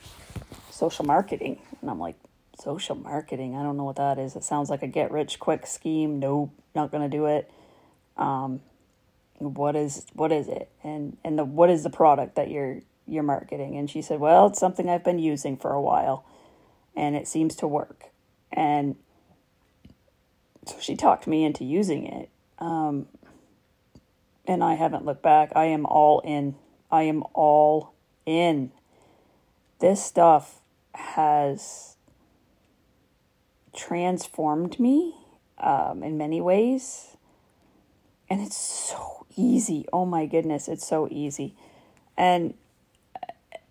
social 0.70 1.04
marketing. 1.04 1.60
And 1.80 1.90
I'm 1.90 2.00
like, 2.00 2.16
social 2.58 2.94
marketing? 2.96 3.56
I 3.56 3.62
don't 3.62 3.76
know 3.76 3.84
what 3.84 3.96
that 3.96 4.18
is. 4.18 4.36
It 4.36 4.44
sounds 4.44 4.70
like 4.70 4.82
a 4.82 4.86
get 4.86 5.10
rich 5.10 5.38
quick 5.38 5.66
scheme. 5.66 6.18
Nope, 6.18 6.50
not 6.74 6.90
going 6.90 7.08
to 7.08 7.14
do 7.14 7.26
it. 7.26 7.50
Um, 8.16 8.60
what 9.38 9.76
is 9.76 10.06
what 10.12 10.32
is 10.32 10.48
it? 10.48 10.70
And 10.82 11.16
and 11.24 11.38
the 11.38 11.44
what 11.44 11.70
is 11.70 11.82
the 11.82 11.90
product 11.90 12.36
that 12.36 12.50
you're 12.50 12.80
you're 13.06 13.22
marketing? 13.22 13.76
And 13.76 13.90
she 13.90 14.02
said, 14.02 14.20
well, 14.20 14.46
it's 14.46 14.58
something 14.58 14.88
I've 14.88 15.04
been 15.04 15.18
using 15.18 15.56
for 15.56 15.72
a 15.72 15.80
while, 15.80 16.24
and 16.96 17.16
it 17.16 17.28
seems 17.28 17.56
to 17.56 17.66
work. 17.66 18.06
And 18.52 18.96
so 20.66 20.76
she 20.80 20.96
talked 20.96 21.26
me 21.26 21.44
into 21.44 21.64
using 21.64 22.06
it. 22.06 22.30
Um, 22.58 23.06
and 24.46 24.62
I 24.62 24.74
haven't 24.74 25.04
looked 25.04 25.22
back. 25.22 25.52
I 25.54 25.64
am 25.66 25.86
all 25.86 26.20
in. 26.20 26.56
I 26.90 27.02
am 27.02 27.22
all 27.32 27.94
in. 28.26 28.72
This 29.80 30.04
stuff 30.04 30.60
has 30.94 31.96
transformed 33.74 34.78
me 34.78 35.14
um, 35.58 36.02
in 36.02 36.16
many 36.16 36.40
ways. 36.40 37.16
And 38.30 38.40
it's 38.40 38.56
so 38.56 39.26
easy. 39.36 39.86
Oh 39.92 40.06
my 40.06 40.26
goodness, 40.26 40.68
it's 40.68 40.86
so 40.86 41.08
easy. 41.10 41.54
And, 42.16 42.54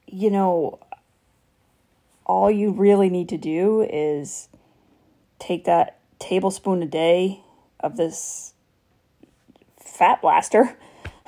you 0.06 0.30
know, 0.30 0.80
all 2.25 2.51
you 2.51 2.72
really 2.72 3.10
need 3.10 3.30
to 3.30 3.38
do 3.38 3.82
is 3.82 4.48
take 5.39 5.65
that 5.65 6.00
tablespoon 6.20 6.82
a 6.84 6.86
day 6.86 7.42
of 7.80 7.98
this 7.98 8.52
fat 9.93 10.21
blaster. 10.21 10.75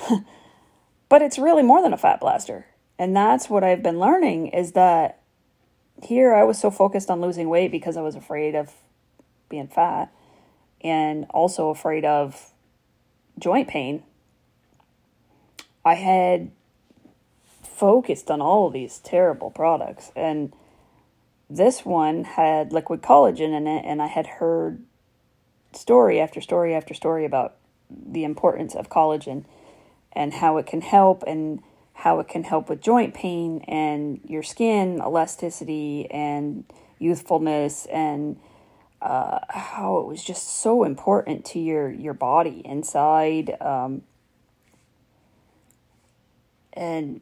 but 1.10 1.22
it's 1.22 1.38
really 1.38 1.64
more 1.64 1.82
than 1.82 1.94
a 1.94 1.98
fat 1.98 2.20
blaster. 2.20 2.66
And 2.98 3.16
that's 3.16 3.50
what 3.50 3.64
I've 3.64 3.84
been 3.84 4.00
learning 4.00 4.48
is 4.48 4.72
that 4.72 5.22
here 6.04 6.34
I 6.34 6.44
was 6.44 6.58
so 6.58 6.72
focused 6.72 7.10
on 7.10 7.22
losing 7.22 7.50
weight 7.50 7.72
because 7.72 7.98
I 7.98 8.02
was 8.02 8.16
afraid 8.16 8.56
of 8.56 8.74
being 9.50 9.68
fat 9.68 10.12
and 10.82 11.26
also 11.30 11.70
afraid 11.70 12.06
of 12.06 12.52
joint 13.40 13.68
pain. 13.68 14.04
I 15.84 15.96
had 15.96 16.52
focused 17.64 18.32
on 18.32 18.42
all 18.42 18.68
of 18.68 18.74
these 18.74 19.00
terrible 19.00 19.52
products 19.52 20.12
and 20.16 20.54
this 21.50 21.86
one 21.86 22.24
had 22.24 22.74
liquid 22.74 23.02
collagen 23.02 23.56
in 23.56 23.68
it 23.68 23.86
and 23.86 24.02
I 24.02 24.08
had 24.08 24.26
heard 24.26 24.84
story 25.74 26.20
after 26.20 26.42
story 26.42 26.74
after 26.74 26.94
story 26.94 27.26
about 27.26 27.58
the 27.90 28.24
importance 28.24 28.76
of 28.76 28.90
collagen 28.90 29.46
and 30.14 30.34
how 30.34 30.58
it 30.58 30.66
can 30.66 30.82
help 30.82 31.24
and 31.28 31.62
how 31.94 32.20
it 32.20 32.28
can 32.28 32.44
help 32.44 32.70
with 32.70 32.82
joint 32.82 33.14
pain 33.14 33.64
and 33.68 34.20
your 34.28 34.44
skin 34.44 35.00
elasticity 35.00 36.10
and 36.12 36.66
youthfulness 37.00 37.86
and 37.88 38.38
uh, 39.02 39.40
how 39.50 39.98
it 39.98 40.08
was 40.08 40.24
just 40.24 40.62
so 40.62 40.84
important 40.84 41.46
to 41.46 41.60
your 41.60 41.92
your 41.92 42.14
body 42.14 42.62
inside 42.66 43.56
um, 43.62 44.02
and 46.74 47.22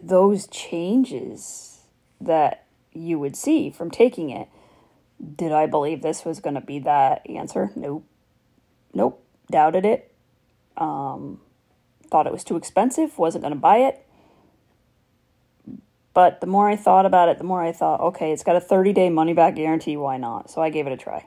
those 0.00 0.46
changes 0.48 1.80
that 2.20 2.64
you 2.92 3.18
would 3.18 3.36
see 3.36 3.70
from 3.70 3.90
taking 3.90 4.30
it 4.30 4.48
did 5.36 5.52
i 5.52 5.66
believe 5.66 6.02
this 6.02 6.24
was 6.24 6.40
going 6.40 6.54
to 6.54 6.60
be 6.60 6.78
that 6.80 7.28
answer? 7.28 7.70
Nope. 7.76 8.04
Nope 8.94 9.21
doubted 9.52 9.84
it 9.84 10.12
um, 10.76 11.40
thought 12.10 12.26
it 12.26 12.32
was 12.32 12.44
too 12.44 12.56
expensive, 12.56 13.18
wasn't 13.18 13.42
going 13.42 13.54
to 13.54 13.58
buy 13.58 13.78
it. 13.78 14.06
But 16.14 16.40
the 16.42 16.46
more 16.46 16.68
I 16.68 16.76
thought 16.76 17.06
about 17.06 17.30
it, 17.30 17.38
the 17.38 17.44
more 17.44 17.62
I 17.62 17.72
thought, 17.72 18.00
okay, 18.00 18.32
it's 18.32 18.42
got 18.42 18.56
a 18.56 18.60
30 18.60 18.92
day 18.92 19.08
money 19.08 19.32
back 19.32 19.56
guarantee, 19.56 19.96
why 19.96 20.18
not? 20.18 20.50
So 20.50 20.60
I 20.60 20.68
gave 20.68 20.86
it 20.86 20.92
a 20.92 20.96
try. 20.96 21.26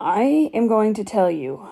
I 0.00 0.50
am 0.54 0.68
going 0.68 0.94
to 0.94 1.04
tell 1.04 1.30
you, 1.30 1.68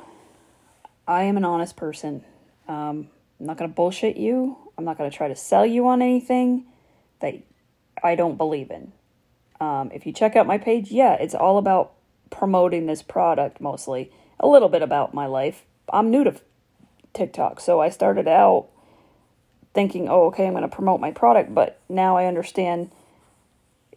I 1.07 1.25
am 1.25 1.37
an 1.37 1.45
honest 1.45 1.77
person. 1.77 2.25
Um, 2.67 3.09
I'm 3.39 3.47
not 3.47 3.57
going 3.57 3.71
to 3.71 3.75
bullshit 3.75 4.17
you. 4.17 4.57
I'm 4.77 4.85
not 4.85 4.99
going 4.99 5.11
to 5.11 5.17
try 5.17 5.29
to 5.29 5.37
sell 5.37 5.67
you 5.67 5.87
on 5.89 6.03
anything 6.03 6.67
that 7.21 7.35
I 8.03 8.15
don't 8.15 8.37
believe 8.37 8.71
in. 8.71 8.93
Um, 9.61 9.91
if 9.93 10.07
you 10.07 10.13
check 10.13 10.37
out 10.37 10.47
my 10.47 10.59
page, 10.59 10.91
yeah, 10.91 11.15
it's 11.15 11.35
all 11.35 11.59
about 11.59 11.93
promoting 12.31 12.87
this 12.87 13.03
product 13.03 13.61
mostly. 13.61 14.11
A 14.41 14.49
little 14.49 14.69
bit 14.69 14.83
about 14.83 15.15
my 15.15 15.27
life. 15.27 15.65
I'm 15.93 16.11
new 16.11 16.25
to 16.25 16.35
TikTok. 17.15 17.61
So 17.61 17.81
I 17.81 17.91
started 17.91 18.27
out 18.27 18.69
thinking, 19.75 20.09
oh, 20.09 20.27
okay, 20.27 20.47
I'm 20.47 20.53
going 20.53 20.63
to 20.63 20.69
promote 20.69 21.01
my 21.01 21.11
product, 21.11 21.55
but 21.55 21.79
now 21.89 22.17
I 22.17 22.27
understand 22.27 22.91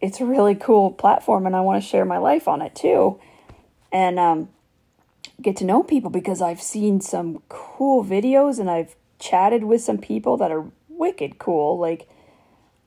it's 0.00 0.20
a 0.20 0.24
really 0.24 0.54
cool 0.54 0.90
platform 0.90 1.46
and 1.46 1.56
I 1.56 1.60
want 1.62 1.82
to 1.82 1.88
share 1.88 2.04
my 2.04 2.18
life 2.18 2.46
on 2.46 2.62
it 2.62 2.74
too. 2.74 3.18
And 3.90 4.18
um, 4.18 4.48
get 5.40 5.56
to 5.56 5.64
know 5.64 5.82
people 5.82 6.10
because 6.10 6.42
I've 6.42 6.60
seen 6.60 7.00
some 7.00 7.42
cool 7.48 8.04
videos 8.04 8.58
and 8.58 8.70
I've 8.70 8.94
chatted 9.18 9.64
with 9.64 9.80
some 9.80 9.98
people 9.98 10.36
that 10.36 10.50
are 10.50 10.66
wicked 10.88 11.38
cool, 11.38 11.78
like 11.78 12.08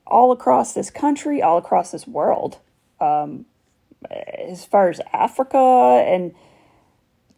all 0.06 0.32
across 0.32 0.72
this 0.72 0.90
country, 0.90 1.42
all 1.42 1.58
across 1.58 1.90
this 1.90 2.06
world. 2.06 2.58
Um, 3.00 3.46
as 4.10 4.64
far 4.64 4.88
as 4.88 5.00
Africa 5.12 5.58
and 6.06 6.34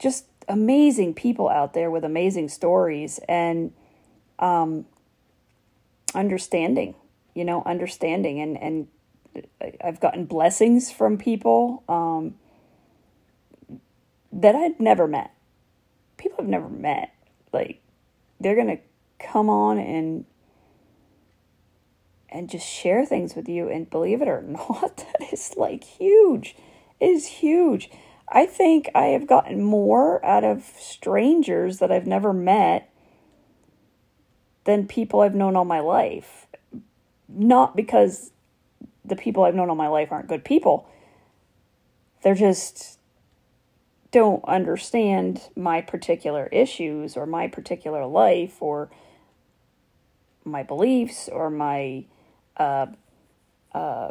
just 0.00 0.26
amazing 0.48 1.14
people 1.14 1.48
out 1.48 1.74
there 1.74 1.90
with 1.90 2.04
amazing 2.04 2.48
stories 2.48 3.20
and 3.28 3.72
um, 4.38 4.86
understanding, 6.14 6.94
you 7.34 7.44
know, 7.44 7.62
understanding. 7.64 8.40
And, 8.40 8.60
and 8.60 8.88
I've 9.80 10.00
gotten 10.00 10.24
blessings 10.24 10.90
from 10.90 11.18
people 11.18 11.84
um, 11.88 12.34
that 14.32 14.56
I'd 14.56 14.80
never 14.80 15.06
met. 15.06 15.32
People 16.16 16.38
I've 16.40 16.48
never 16.48 16.68
met. 16.68 17.14
Like, 17.52 17.80
they're 18.40 18.56
going 18.56 18.76
to 18.76 18.78
come 19.24 19.48
on 19.50 19.78
and 19.78 20.24
and 22.32 22.48
just 22.48 22.66
share 22.66 23.04
things 23.04 23.34
with 23.34 23.48
you 23.48 23.68
and 23.68 23.90
believe 23.90 24.22
it 24.22 24.28
or 24.28 24.40
not 24.46 24.96
that 24.96 25.32
is 25.32 25.54
like 25.56 25.84
huge 25.84 26.56
it 27.00 27.06
is 27.06 27.26
huge 27.26 27.90
I 28.31 28.47
think 28.47 28.88
I 28.95 29.07
have 29.07 29.27
gotten 29.27 29.62
more 29.62 30.25
out 30.25 30.45
of 30.45 30.62
strangers 30.79 31.79
that 31.79 31.90
I've 31.90 32.07
never 32.07 32.33
met 32.33 32.90
than 34.64 34.87
people 34.87 35.21
I've 35.21 35.35
known 35.35 35.57
all 35.57 35.64
my 35.64 35.81
life. 35.81 36.47
Not 37.29 37.75
because 37.75 38.31
the 39.05 39.16
people 39.16 39.43
I've 39.43 39.55
known 39.55 39.69
all 39.69 39.77
my 39.77 39.88
life 39.88 40.12
aren't 40.12 40.29
good 40.29 40.45
people, 40.45 40.88
they're 42.23 42.35
just 42.35 42.99
don't 44.12 44.45
understand 44.45 45.49
my 45.57 45.81
particular 45.81 46.47
issues 46.53 47.16
or 47.16 47.27
my 47.27 47.49
particular 47.49 48.07
life 48.07 48.61
or 48.61 48.90
my 50.45 50.62
beliefs 50.62 51.29
or 51.29 51.49
my 51.49 52.05
uh, 52.57 52.87
uh, 53.73 54.11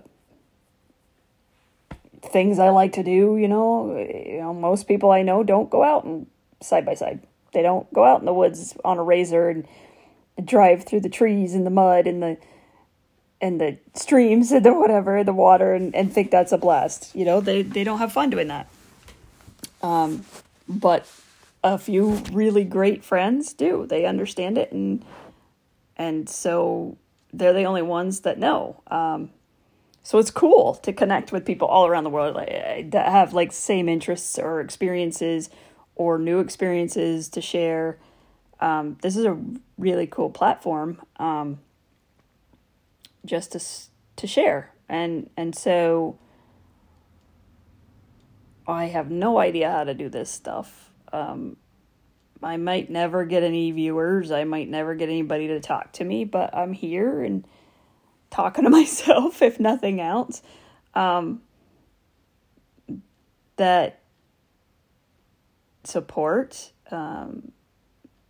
things 2.21 2.59
I 2.59 2.69
like 2.69 2.93
to 2.93 3.03
do, 3.03 3.37
you 3.37 3.47
know, 3.47 3.97
you 3.97 4.39
know, 4.39 4.53
most 4.53 4.87
people 4.87 5.11
I 5.11 5.21
know 5.21 5.43
don't 5.43 5.69
go 5.69 5.83
out 5.83 6.03
and 6.03 6.27
side 6.61 6.85
by 6.85 6.93
side. 6.93 7.21
They 7.53 7.61
don't 7.61 7.91
go 7.93 8.03
out 8.03 8.19
in 8.19 8.25
the 8.25 8.33
woods 8.33 8.75
on 8.83 8.97
a 8.97 9.01
RZR 9.01 9.51
and 9.51 10.47
drive 10.47 10.83
through 10.83 11.01
the 11.01 11.09
trees 11.09 11.53
and 11.53 11.65
the 11.65 11.71
mud 11.71 12.07
and 12.07 12.21
the 12.21 12.37
and 13.41 13.59
the 13.61 13.77
streams 13.93 14.51
and 14.51 14.65
the 14.65 14.73
whatever, 14.73 15.23
the 15.23 15.33
water 15.33 15.73
and, 15.73 15.95
and 15.95 16.13
think 16.13 16.29
that's 16.29 16.51
a 16.51 16.57
blast. 16.57 17.15
You 17.15 17.23
know, 17.23 17.39
they, 17.39 17.61
they 17.61 17.85
don't 17.85 17.99
have 17.99 18.11
fun 18.11 18.29
doing 18.29 18.49
that. 18.49 18.67
Um, 19.81 20.25
but 20.67 21.09
a 21.63 21.77
few 21.77 22.15
really 22.33 22.65
great 22.65 23.03
friends 23.03 23.53
do. 23.53 23.85
They 23.85 24.05
understand 24.05 24.57
it 24.57 24.71
and 24.71 25.05
and 25.95 26.29
so 26.29 26.97
they're 27.33 27.53
the 27.53 27.63
only 27.63 27.81
ones 27.81 28.21
that 28.21 28.39
know. 28.39 28.81
Um, 28.87 29.31
so 30.09 30.17
it's 30.17 30.31
cool 30.31 30.73
to 30.73 30.91
connect 30.91 31.31
with 31.31 31.45
people 31.45 31.67
all 31.67 31.85
around 31.85 32.03
the 32.03 32.09
world 32.09 32.35
that 32.35 33.11
have 33.11 33.31
like 33.31 33.51
same 33.51 33.87
interests 33.87 34.39
or 34.39 34.59
experiences 34.59 35.51
or 35.93 36.17
new 36.17 36.39
experiences 36.39 37.29
to 37.29 37.41
share. 37.41 37.99
Um, 38.59 38.97
this 39.03 39.15
is 39.15 39.25
a 39.25 39.39
really 39.77 40.07
cool 40.07 40.31
platform 40.31 40.99
um, 41.17 41.59
just 43.23 43.51
to 43.51 43.59
to 44.15 44.25
share 44.25 44.71
and 44.89 45.29
and 45.37 45.53
so 45.53 46.17
I 48.67 48.85
have 48.85 49.11
no 49.11 49.37
idea 49.37 49.69
how 49.69 49.83
to 49.83 49.93
do 49.93 50.09
this 50.09 50.31
stuff. 50.31 50.89
Um, 51.13 51.55
I 52.41 52.57
might 52.57 52.89
never 52.89 53.25
get 53.25 53.43
any 53.43 53.69
viewers. 53.69 54.31
I 54.31 54.43
might 54.43 54.69
never 54.69 54.95
get 54.95 55.09
anybody 55.09 55.49
to 55.49 55.59
talk 55.59 55.91
to 55.93 56.03
me, 56.03 56.25
but 56.25 56.55
I'm 56.55 56.73
here 56.73 57.21
and 57.21 57.45
talking 58.29 58.63
to 58.63 58.69
myself, 58.81 59.41
if 59.41 59.59
nothing 59.59 60.01
else, 60.01 60.41
um, 60.93 61.41
that 63.57 64.01
support 65.83 66.71
um, 66.91 67.51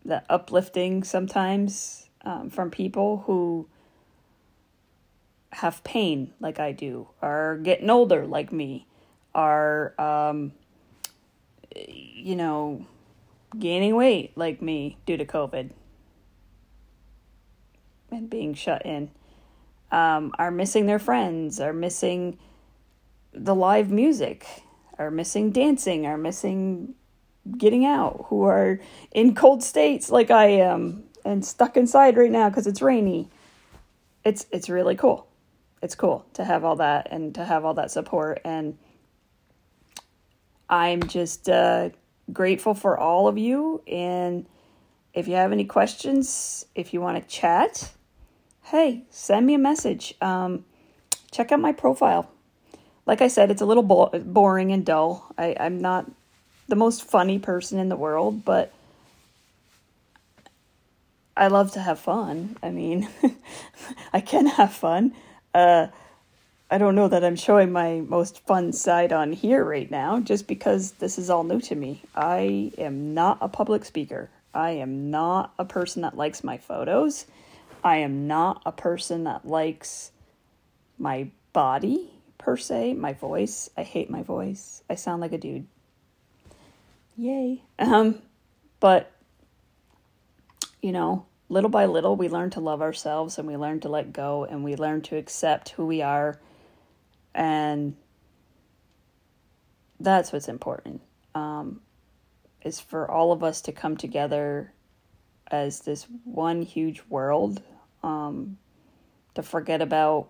the 0.06 0.24
uplifting 0.30 1.04
sometimes 1.04 2.10
um, 2.22 2.50
from 2.50 2.72
people 2.72 3.24
who 3.26 3.68
have 5.52 5.84
pain 5.84 6.32
like 6.40 6.60
I 6.60 6.72
do, 6.72 7.08
are 7.22 7.58
getting 7.58 7.90
older 7.90 8.26
like 8.26 8.52
me, 8.52 8.88
are, 9.34 9.94
um, 10.00 10.54
you 11.76 12.36
know, 12.36 12.86
gaining 13.58 13.96
weight 13.96 14.32
like 14.36 14.62
me 14.62 14.98
due 15.06 15.18
to 15.18 15.26
COVID 15.26 15.72
and 18.12 18.30
being 18.30 18.54
shut 18.54 18.86
in, 18.86 19.12
um, 19.92 20.34
are 20.38 20.52
missing 20.52 20.86
their 20.86 21.00
friends, 21.00 21.60
are 21.60 21.74
missing 21.74 22.38
the 23.34 23.56
live 23.56 23.90
music, 23.92 24.46
are 24.98 25.12
missing 25.12 25.52
dancing, 25.52 26.06
are 26.06 26.18
missing 26.18 26.96
getting 27.58 27.86
out, 27.86 28.26
who 28.28 28.44
are 28.44 28.80
in 29.12 29.34
cold 29.34 29.64
states 29.64 30.12
like 30.12 30.30
I 30.30 30.48
am 30.48 31.04
and 31.26 31.44
stuck 31.44 31.78
inside 31.78 32.18
right 32.18 32.32
now 32.32 32.50
because 32.50 32.68
it's 32.68 32.82
rainy. 32.82 33.30
It's 34.24 34.46
it's 34.52 34.70
really 34.70 34.96
cool. 34.96 35.28
It's 35.82 35.96
cool 35.96 36.26
to 36.34 36.44
have 36.44 36.66
all 36.66 36.76
that 36.78 37.08
and 37.12 37.34
to 37.36 37.46
have 37.46 37.66
all 37.66 37.74
that 37.76 37.92
support 37.92 38.42
and 38.44 38.78
I'm 40.70 41.02
just 41.04 41.50
uh, 41.50 41.90
grateful 42.32 42.74
for 42.76 42.98
all 42.98 43.28
of 43.28 43.38
you 43.38 43.82
and 43.88 44.46
if 45.14 45.28
you 45.28 45.36
have 45.36 45.52
any 45.52 45.66
questions, 45.66 46.66
if 46.76 46.94
you 46.94 47.02
want 47.02 47.22
to 47.22 47.28
chat, 47.28 47.92
hey, 48.70 49.02
send 49.10 49.48
me 49.48 49.56
a 49.56 49.60
message. 49.60 50.14
Um, 50.22 50.64
check 51.32 51.52
out 51.52 51.60
my 51.60 51.72
profile. 51.72 52.30
Like 53.08 53.22
I 53.22 53.28
said, 53.28 53.50
it's 53.50 53.62
a 53.62 53.66
little 53.66 53.84
bo- 53.84 54.12
boring 54.20 54.72
and 54.72 54.86
dull. 54.86 55.34
I, 55.38 55.56
I'm 55.60 55.82
not 55.82 56.10
the 56.68 56.76
most 56.76 57.04
funny 57.04 57.40
person 57.40 57.80
in 57.80 57.90
the 57.90 57.96
world, 57.96 58.46
but 58.46 58.72
I 61.36 61.48
love 61.48 61.72
to 61.72 61.80
have 61.80 62.00
fun. 62.00 62.58
I 62.62 62.70
mean, 62.70 63.10
I 64.14 64.22
can 64.22 64.46
have 64.46 64.72
fun. 64.72 65.14
Uh, 65.52 65.88
I 66.70 66.78
don't 66.78 66.94
know 66.94 67.08
that 67.08 67.24
I'm 67.24 67.36
showing 67.36 67.72
my 67.72 68.02
most 68.02 68.46
fun 68.46 68.72
side 68.72 69.12
on 69.12 69.32
here 69.32 69.64
right 69.66 69.90
now, 69.90 70.20
just 70.20 70.48
because 70.48 70.92
this 70.92 71.18
is 71.18 71.32
all 71.32 71.44
new 71.44 71.60
to 71.62 71.74
me. 71.74 72.04
I 72.16 72.72
am 72.78 73.16
not 73.16 73.40
a 73.42 73.50
public 73.50 73.84
speaker. 73.84 74.30
I 74.54 74.72
am 74.72 75.10
not 75.10 75.56
a 75.58 75.66
person 75.66 76.04
that 76.04 76.16
likes 76.16 76.44
my 76.44 76.60
photos. 76.60 77.26
I 77.84 77.98
am 77.98 78.28
not 78.28 78.62
a 78.66 78.72
person 78.72 79.24
that 79.24 79.48
likes 79.48 80.12
my 80.98 81.30
body 81.54 82.12
per 82.38 82.58
se, 82.58 82.94
my 82.94 83.14
voice. 83.14 83.70
I 83.78 83.84
hate 83.84 84.10
my 84.10 84.24
voice. 84.24 84.84
I 84.90 84.96
sound 84.96 85.22
like 85.22 85.34
a 85.34 85.38
dude. 85.38 85.68
Yay. 87.18 87.62
Um, 87.78 88.22
but, 88.80 89.12
you 90.82 90.92
know, 90.92 91.26
little 91.50 91.70
by 91.70 91.86
little, 91.86 92.16
we 92.16 92.30
learn 92.30 92.50
to 92.52 92.60
love 92.60 92.82
ourselves 92.82 93.38
and 93.38 93.48
we 93.48 93.58
learn 93.58 93.80
to 93.82 93.90
let 93.90 94.14
go 94.14 94.46
and 94.46 94.64
we 94.64 94.76
learn 94.76 95.02
to 95.04 95.18
accept 95.18 95.70
who 95.70 95.86
we 95.86 96.02
are. 96.02 96.40
And 97.34 97.96
that's 100.00 100.32
what's 100.32 100.48
important. 100.48 101.02
Um, 101.36 101.82
is 102.64 102.80
for 102.80 103.10
all 103.10 103.32
of 103.32 103.44
us 103.44 103.62
to 103.62 103.72
come 103.72 103.96
together 103.98 104.74
as 105.52 105.82
this 105.82 106.06
one 106.24 106.62
huge 106.62 107.02
world, 107.10 107.62
um, 108.04 108.58
to 109.36 109.44
forget 109.44 109.82
about 109.82 110.30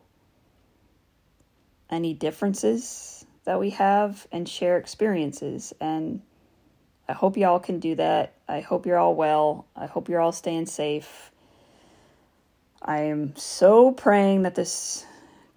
any 1.90 2.14
differences 2.14 3.26
that 3.46 3.60
we 3.60 3.72
have 3.72 4.28
and 4.32 4.48
share 4.48 4.78
experiences 4.78 5.74
and 5.82 6.22
I 7.10 7.14
hope 7.14 7.38
y'all 7.38 7.60
can 7.60 7.80
do 7.80 7.96
that. 7.96 8.34
I 8.48 8.60
hope 8.60 8.86
you're 8.86 9.00
all 9.00 9.16
well. 9.16 9.66
I 9.76 9.88
hope 9.88 10.10
you're 10.10 10.22
all 10.22 10.32
staying 10.32 10.68
safe. 10.68 11.32
I 12.84 13.00
am 13.00 13.36
so 13.36 13.92
praying 13.92 14.44
that 14.44 14.54
this 14.54 15.08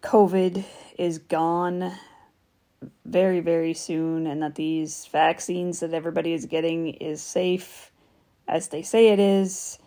COVID 0.01 0.65
is 0.97 1.19
gone 1.19 1.93
very, 3.05 3.41
very 3.41 3.75
soon 3.75 4.27
and 4.27 4.43
that 4.43 4.55
these 4.55 5.07
vaccines 5.13 5.81
that 5.81 5.93
everybody 5.93 6.33
is 6.33 6.47
getting 6.47 6.89
is 6.95 7.21
safe 7.21 7.93
as 8.49 8.69
they 8.69 8.81
say 8.81 9.09
it 9.09 9.21
is. 9.21 9.79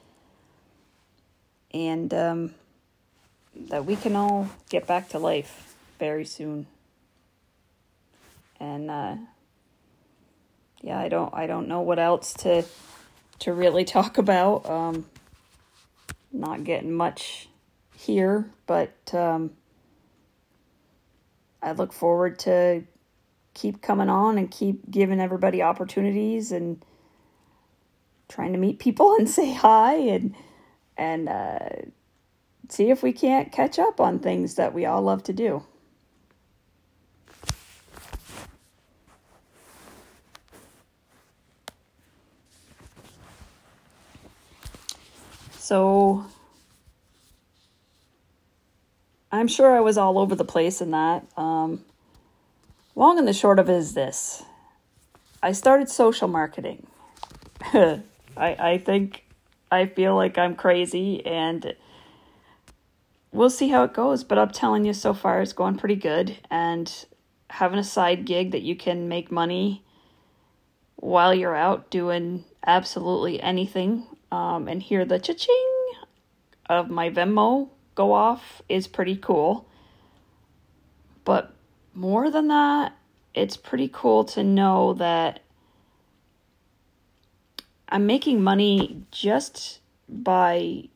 And 1.75 2.11
um, 2.13 2.55
that 3.69 3.85
we 3.85 3.95
can 3.95 4.15
all 4.15 4.49
get 4.69 4.87
back 4.87 5.09
to 5.09 5.19
life 5.19 5.75
very 5.99 6.25
soon. 6.25 6.65
And, 8.59 8.89
uh, 8.89 9.17
yeah, 10.85 10.99
I 10.99 11.09
don't 11.09 11.33
I 11.33 11.47
don't 11.47 11.67
know 11.67 11.81
what 11.81 11.97
else 11.97 12.33
to 12.35 12.63
to 13.39 13.53
really 13.53 13.83
talk 13.97 14.17
about. 14.17 14.69
Um, 14.69 15.05
not 16.31 16.63
getting 16.63 16.93
much 16.93 17.49
here, 17.97 18.51
but 18.67 18.93
um, 19.13 19.51
I 21.63 21.71
look 21.71 21.91
forward 21.91 22.37
to 22.39 22.83
keep 23.55 23.81
coming 23.81 24.09
on 24.09 24.37
and 24.37 24.51
keep 24.51 24.91
giving 24.91 25.19
everybody 25.19 25.61
opportunities 25.63 26.51
and 26.51 26.85
trying 28.27 28.51
to 28.51 28.59
meet 28.59 28.77
people 28.77 29.15
and 29.19 29.29
say 29.29 29.53
hi 29.53 29.95
and 29.95 30.35
and 30.97 31.29
uh, 31.29 31.59
see 32.69 32.89
if 32.89 33.03
we 33.03 33.11
can't 33.11 33.51
catch 33.51 33.79
up 33.79 33.99
on 33.99 34.19
things 34.19 34.55
that 34.55 34.73
we 34.73 34.85
all 34.85 35.01
love 35.01 35.23
to 35.23 35.33
do. 35.33 35.63
So 45.57 46.23
I'm 49.31 49.47
sure 49.47 49.75
I 49.75 49.79
was 49.79 49.97
all 49.97 50.19
over 50.19 50.35
the 50.35 50.45
place 50.45 50.79
in 50.79 50.91
that. 50.91 51.25
Um, 51.35 51.83
long 52.95 53.17
and 53.17 53.27
the 53.27 53.33
short 53.33 53.59
of 53.59 53.67
it 53.67 53.73
is 53.73 53.93
this 53.95 54.43
I 55.43 55.51
started 55.51 55.89
social 55.89 56.27
marketing. 56.27 56.87
I, 57.73 58.03
I 58.37 58.77
think 58.77 59.24
I 59.75 59.87
feel 59.87 60.15
like 60.15 60.37
I'm 60.37 60.55
crazy 60.55 61.25
and 61.25 61.75
we'll 63.31 63.49
see 63.49 63.69
how 63.69 63.83
it 63.83 63.93
goes. 63.93 64.23
But 64.23 64.39
I'm 64.39 64.51
telling 64.51 64.85
you, 64.85 64.93
so 64.93 65.13
far 65.13 65.41
it's 65.41 65.53
going 65.53 65.77
pretty 65.77 65.95
good. 65.95 66.37
And 66.49 66.91
having 67.49 67.79
a 67.79 67.83
side 67.83 68.25
gig 68.25 68.51
that 68.51 68.61
you 68.61 68.75
can 68.75 69.07
make 69.07 69.31
money 69.31 69.83
while 70.95 71.33
you're 71.35 71.55
out 71.55 71.89
doing 71.91 72.45
absolutely 72.65 73.41
anything 73.41 74.07
um, 74.31 74.67
and 74.67 74.81
hear 74.81 75.05
the 75.05 75.19
cha-ching 75.19 75.71
of 76.67 76.89
my 76.89 77.09
Venmo 77.09 77.69
go 77.93 78.13
off 78.13 78.61
is 78.67 78.87
pretty 78.87 79.15
cool. 79.15 79.67
But 81.23 81.53
more 81.93 82.29
than 82.31 82.47
that, 82.47 82.93
it's 83.33 83.57
pretty 83.57 83.89
cool 83.91 84.23
to 84.25 84.43
know 84.43 84.93
that 84.93 85.41
I'm 87.95 88.07
making 88.07 88.43
money 88.43 89.03
just 89.11 89.79
by 90.09 90.89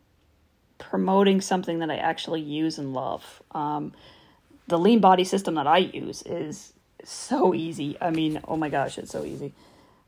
promoting 0.79 1.39
something 1.39 1.79
that 1.79 1.89
I 1.89 1.95
actually 1.95 2.41
use 2.41 2.77
and 2.77 2.93
love. 2.93 3.41
Um, 3.51 3.93
the 4.67 4.77
lean 4.77 4.99
body 4.99 5.23
system 5.23 5.55
that 5.55 5.65
I 5.65 5.77
use 5.77 6.23
is 6.23 6.73
so 7.05 7.53
easy. 7.53 7.95
I 8.01 8.09
mean, 8.09 8.41
oh 8.49 8.57
my 8.57 8.67
gosh, 8.67 8.97
it's 8.97 9.11
so 9.11 9.23
easy. 9.23 9.53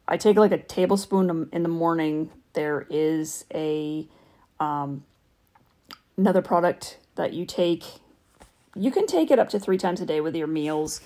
I 0.06 0.18
take 0.18 0.36
like 0.36 0.52
a 0.52 0.58
tablespoon 0.58 1.48
in 1.54 1.64
the 1.64 1.70
morning 1.70 2.30
there 2.52 2.86
is 2.90 3.46
a 3.54 4.06
um, 4.60 5.06
another 6.18 6.42
product 6.42 6.98
that 7.16 7.32
you 7.32 7.46
take. 7.46 7.86
You 8.76 8.92
can 8.92 9.08
take 9.08 9.32
it 9.32 9.40
up 9.40 9.48
to 9.52 9.62
three 9.62 9.78
times 9.78 10.02
a 10.02 10.06
day 10.06 10.20
with 10.20 10.36
your 10.36 10.48
meals. 10.48 11.00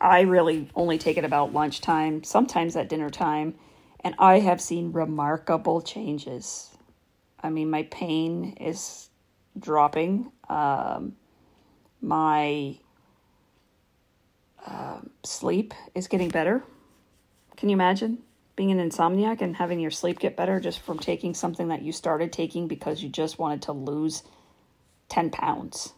I 0.00 0.20
really 0.20 0.70
only 0.74 0.96
take 0.96 1.18
it 1.18 1.26
about 1.26 1.52
lunchtime, 1.52 2.24
sometimes 2.24 2.74
at 2.74 2.88
dinner 2.88 3.10
time, 3.10 3.54
and 4.06 4.14
I 4.20 4.38
have 4.38 4.60
seen 4.60 4.92
remarkable 4.92 5.82
changes. 5.82 6.70
I 7.42 7.50
mean, 7.50 7.70
my 7.70 7.82
pain 7.82 8.56
is 8.60 9.10
dropping. 9.58 10.30
Um, 10.48 11.16
my 12.00 12.78
uh, 14.64 15.00
sleep 15.24 15.74
is 15.96 16.06
getting 16.06 16.28
better. 16.28 16.62
Can 17.56 17.68
you 17.68 17.74
imagine? 17.74 18.22
being 18.54 18.70
an 18.70 18.78
insomniac 18.78 19.42
and 19.42 19.54
having 19.54 19.78
your 19.78 19.90
sleep 19.90 20.18
get 20.18 20.34
better 20.34 20.58
just 20.58 20.80
from 20.80 20.98
taking 20.98 21.34
something 21.34 21.68
that 21.68 21.82
you 21.82 21.92
started 21.92 22.32
taking 22.32 22.66
because 22.66 23.02
you 23.02 23.08
just 23.10 23.38
wanted 23.38 23.60
to 23.60 23.72
lose 23.72 24.22
10 25.10 25.28
pounds. 25.28 25.92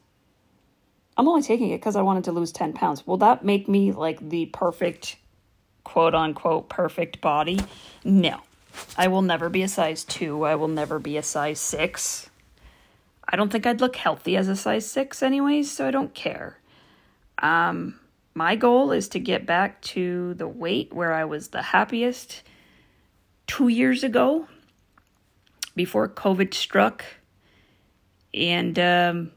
I'm 1.17 1.29
only 1.29 1.43
taking 1.43 1.71
it 1.71 1.79
because 1.79 1.95
I 1.95 2.03
wanted 2.03 2.25
to 2.25 2.33
lose 2.33 2.51
10 2.51 2.73
pounds. 2.73 3.07
Will 3.07 3.19
that 3.19 3.45
make 3.45 3.69
me 3.69 3.93
like 3.93 4.29
the 4.29 4.47
perfect, 4.47 5.19
quote 5.89 6.15
unquote, 6.15 6.69
perfect 6.69 7.19
body? 7.23 7.59
No. 8.05 8.43
I 8.99 9.09
will 9.09 9.23
never 9.23 9.49
be 9.49 9.63
a 9.63 9.69
size 9.69 10.05
2. 10.05 10.45
I 10.45 10.55
will 10.55 10.69
never 10.69 10.99
be 10.99 11.17
a 11.17 11.23
size 11.23 11.59
6. 11.61 12.29
I 13.27 13.37
don't 13.37 13.51
think 13.51 13.67
I'd 13.67 13.81
look 13.81 13.97
healthy 13.97 14.37
as 14.37 14.49
a 14.49 14.55
size 14.55 14.87
6 14.91 15.23
anyways, 15.23 15.71
so 15.71 15.89
I 15.89 15.91
don't 15.91 16.13
care. 16.13 16.59
Um, 17.39 17.99
my 18.35 18.55
goal 18.55 18.93
is 18.93 19.09
to 19.09 19.19
get 19.19 19.47
back 19.47 19.81
to 19.95 20.35
the 20.35 20.47
weight 20.47 20.93
where 20.93 21.15
I 21.15 21.25
was 21.25 21.49
the 21.49 21.63
happiest 21.63 22.43
two 23.47 23.69
years 23.69 24.05
ago 24.05 24.47
before 25.75 26.07
COVID 26.07 26.53
struck. 26.53 27.03
And 28.35 28.79
um, 28.79 29.33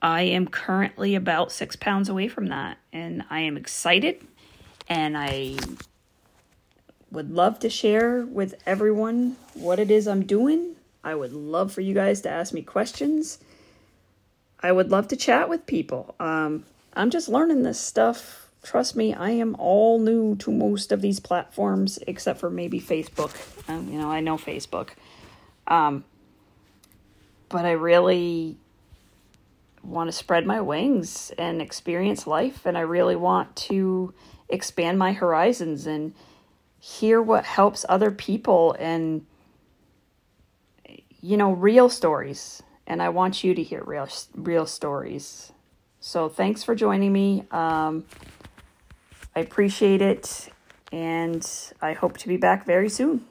I 0.00 0.22
am 0.22 0.48
currently 0.48 1.14
about 1.14 1.52
six 1.52 1.76
pounds 1.76 2.08
away 2.08 2.28
from 2.28 2.46
that. 2.46 2.78
And 2.94 3.24
I 3.28 3.40
am 3.40 3.58
excited. 3.58 4.26
And 4.88 5.16
I 5.16 5.56
would 7.10 7.30
love 7.30 7.58
to 7.60 7.70
share 7.70 8.24
with 8.24 8.54
everyone 8.66 9.36
what 9.54 9.78
it 9.78 9.90
is 9.90 10.06
I'm 10.06 10.24
doing. 10.24 10.76
I 11.02 11.14
would 11.14 11.32
love 11.32 11.72
for 11.72 11.80
you 11.80 11.94
guys 11.94 12.20
to 12.22 12.30
ask 12.30 12.52
me 12.52 12.62
questions. 12.62 13.38
I 14.60 14.72
would 14.72 14.90
love 14.90 15.08
to 15.08 15.16
chat 15.16 15.48
with 15.48 15.66
people. 15.66 16.14
Um, 16.18 16.64
I'm 16.94 17.10
just 17.10 17.28
learning 17.28 17.62
this 17.62 17.80
stuff. 17.80 18.48
Trust 18.62 18.96
me, 18.96 19.14
I 19.14 19.30
am 19.30 19.54
all 19.58 20.00
new 20.00 20.34
to 20.36 20.50
most 20.50 20.90
of 20.90 21.00
these 21.00 21.20
platforms 21.20 21.98
except 22.06 22.40
for 22.40 22.50
maybe 22.50 22.80
Facebook. 22.80 23.32
Um, 23.68 23.88
you 23.88 23.98
know, 23.98 24.10
I 24.10 24.20
know 24.20 24.36
Facebook. 24.36 24.90
Um, 25.68 26.04
but 27.48 27.64
I 27.64 27.72
really 27.72 28.56
want 29.84 30.08
to 30.08 30.12
spread 30.12 30.46
my 30.46 30.60
wings 30.60 31.32
and 31.38 31.62
experience 31.62 32.26
life, 32.26 32.66
and 32.66 32.76
I 32.76 32.80
really 32.80 33.14
want 33.14 33.54
to 33.56 34.12
expand 34.48 34.98
my 34.98 35.12
horizons 35.12 35.86
and 35.86 36.14
hear 36.78 37.20
what 37.20 37.44
helps 37.44 37.84
other 37.88 38.10
people 38.10 38.76
and 38.78 39.26
you 41.20 41.36
know 41.36 41.52
real 41.52 41.88
stories. 41.88 42.62
And 42.88 43.02
i 43.02 43.08
want 43.08 43.42
you 43.42 43.54
to 43.54 43.62
hear 43.62 43.82
real 43.84 44.08
real 44.34 44.66
stories. 44.66 45.52
So 46.00 46.28
thanks 46.28 46.62
for 46.62 46.74
joining 46.74 47.12
me. 47.12 47.44
Um, 47.50 48.04
i 49.34 49.40
appreciate 49.40 50.02
it. 50.02 50.48
And 50.92 51.46
i 51.82 51.92
hope 51.92 52.18
to 52.18 52.28
be 52.28 52.36
back 52.36 52.64
very 52.64 52.88
soon 52.88 53.24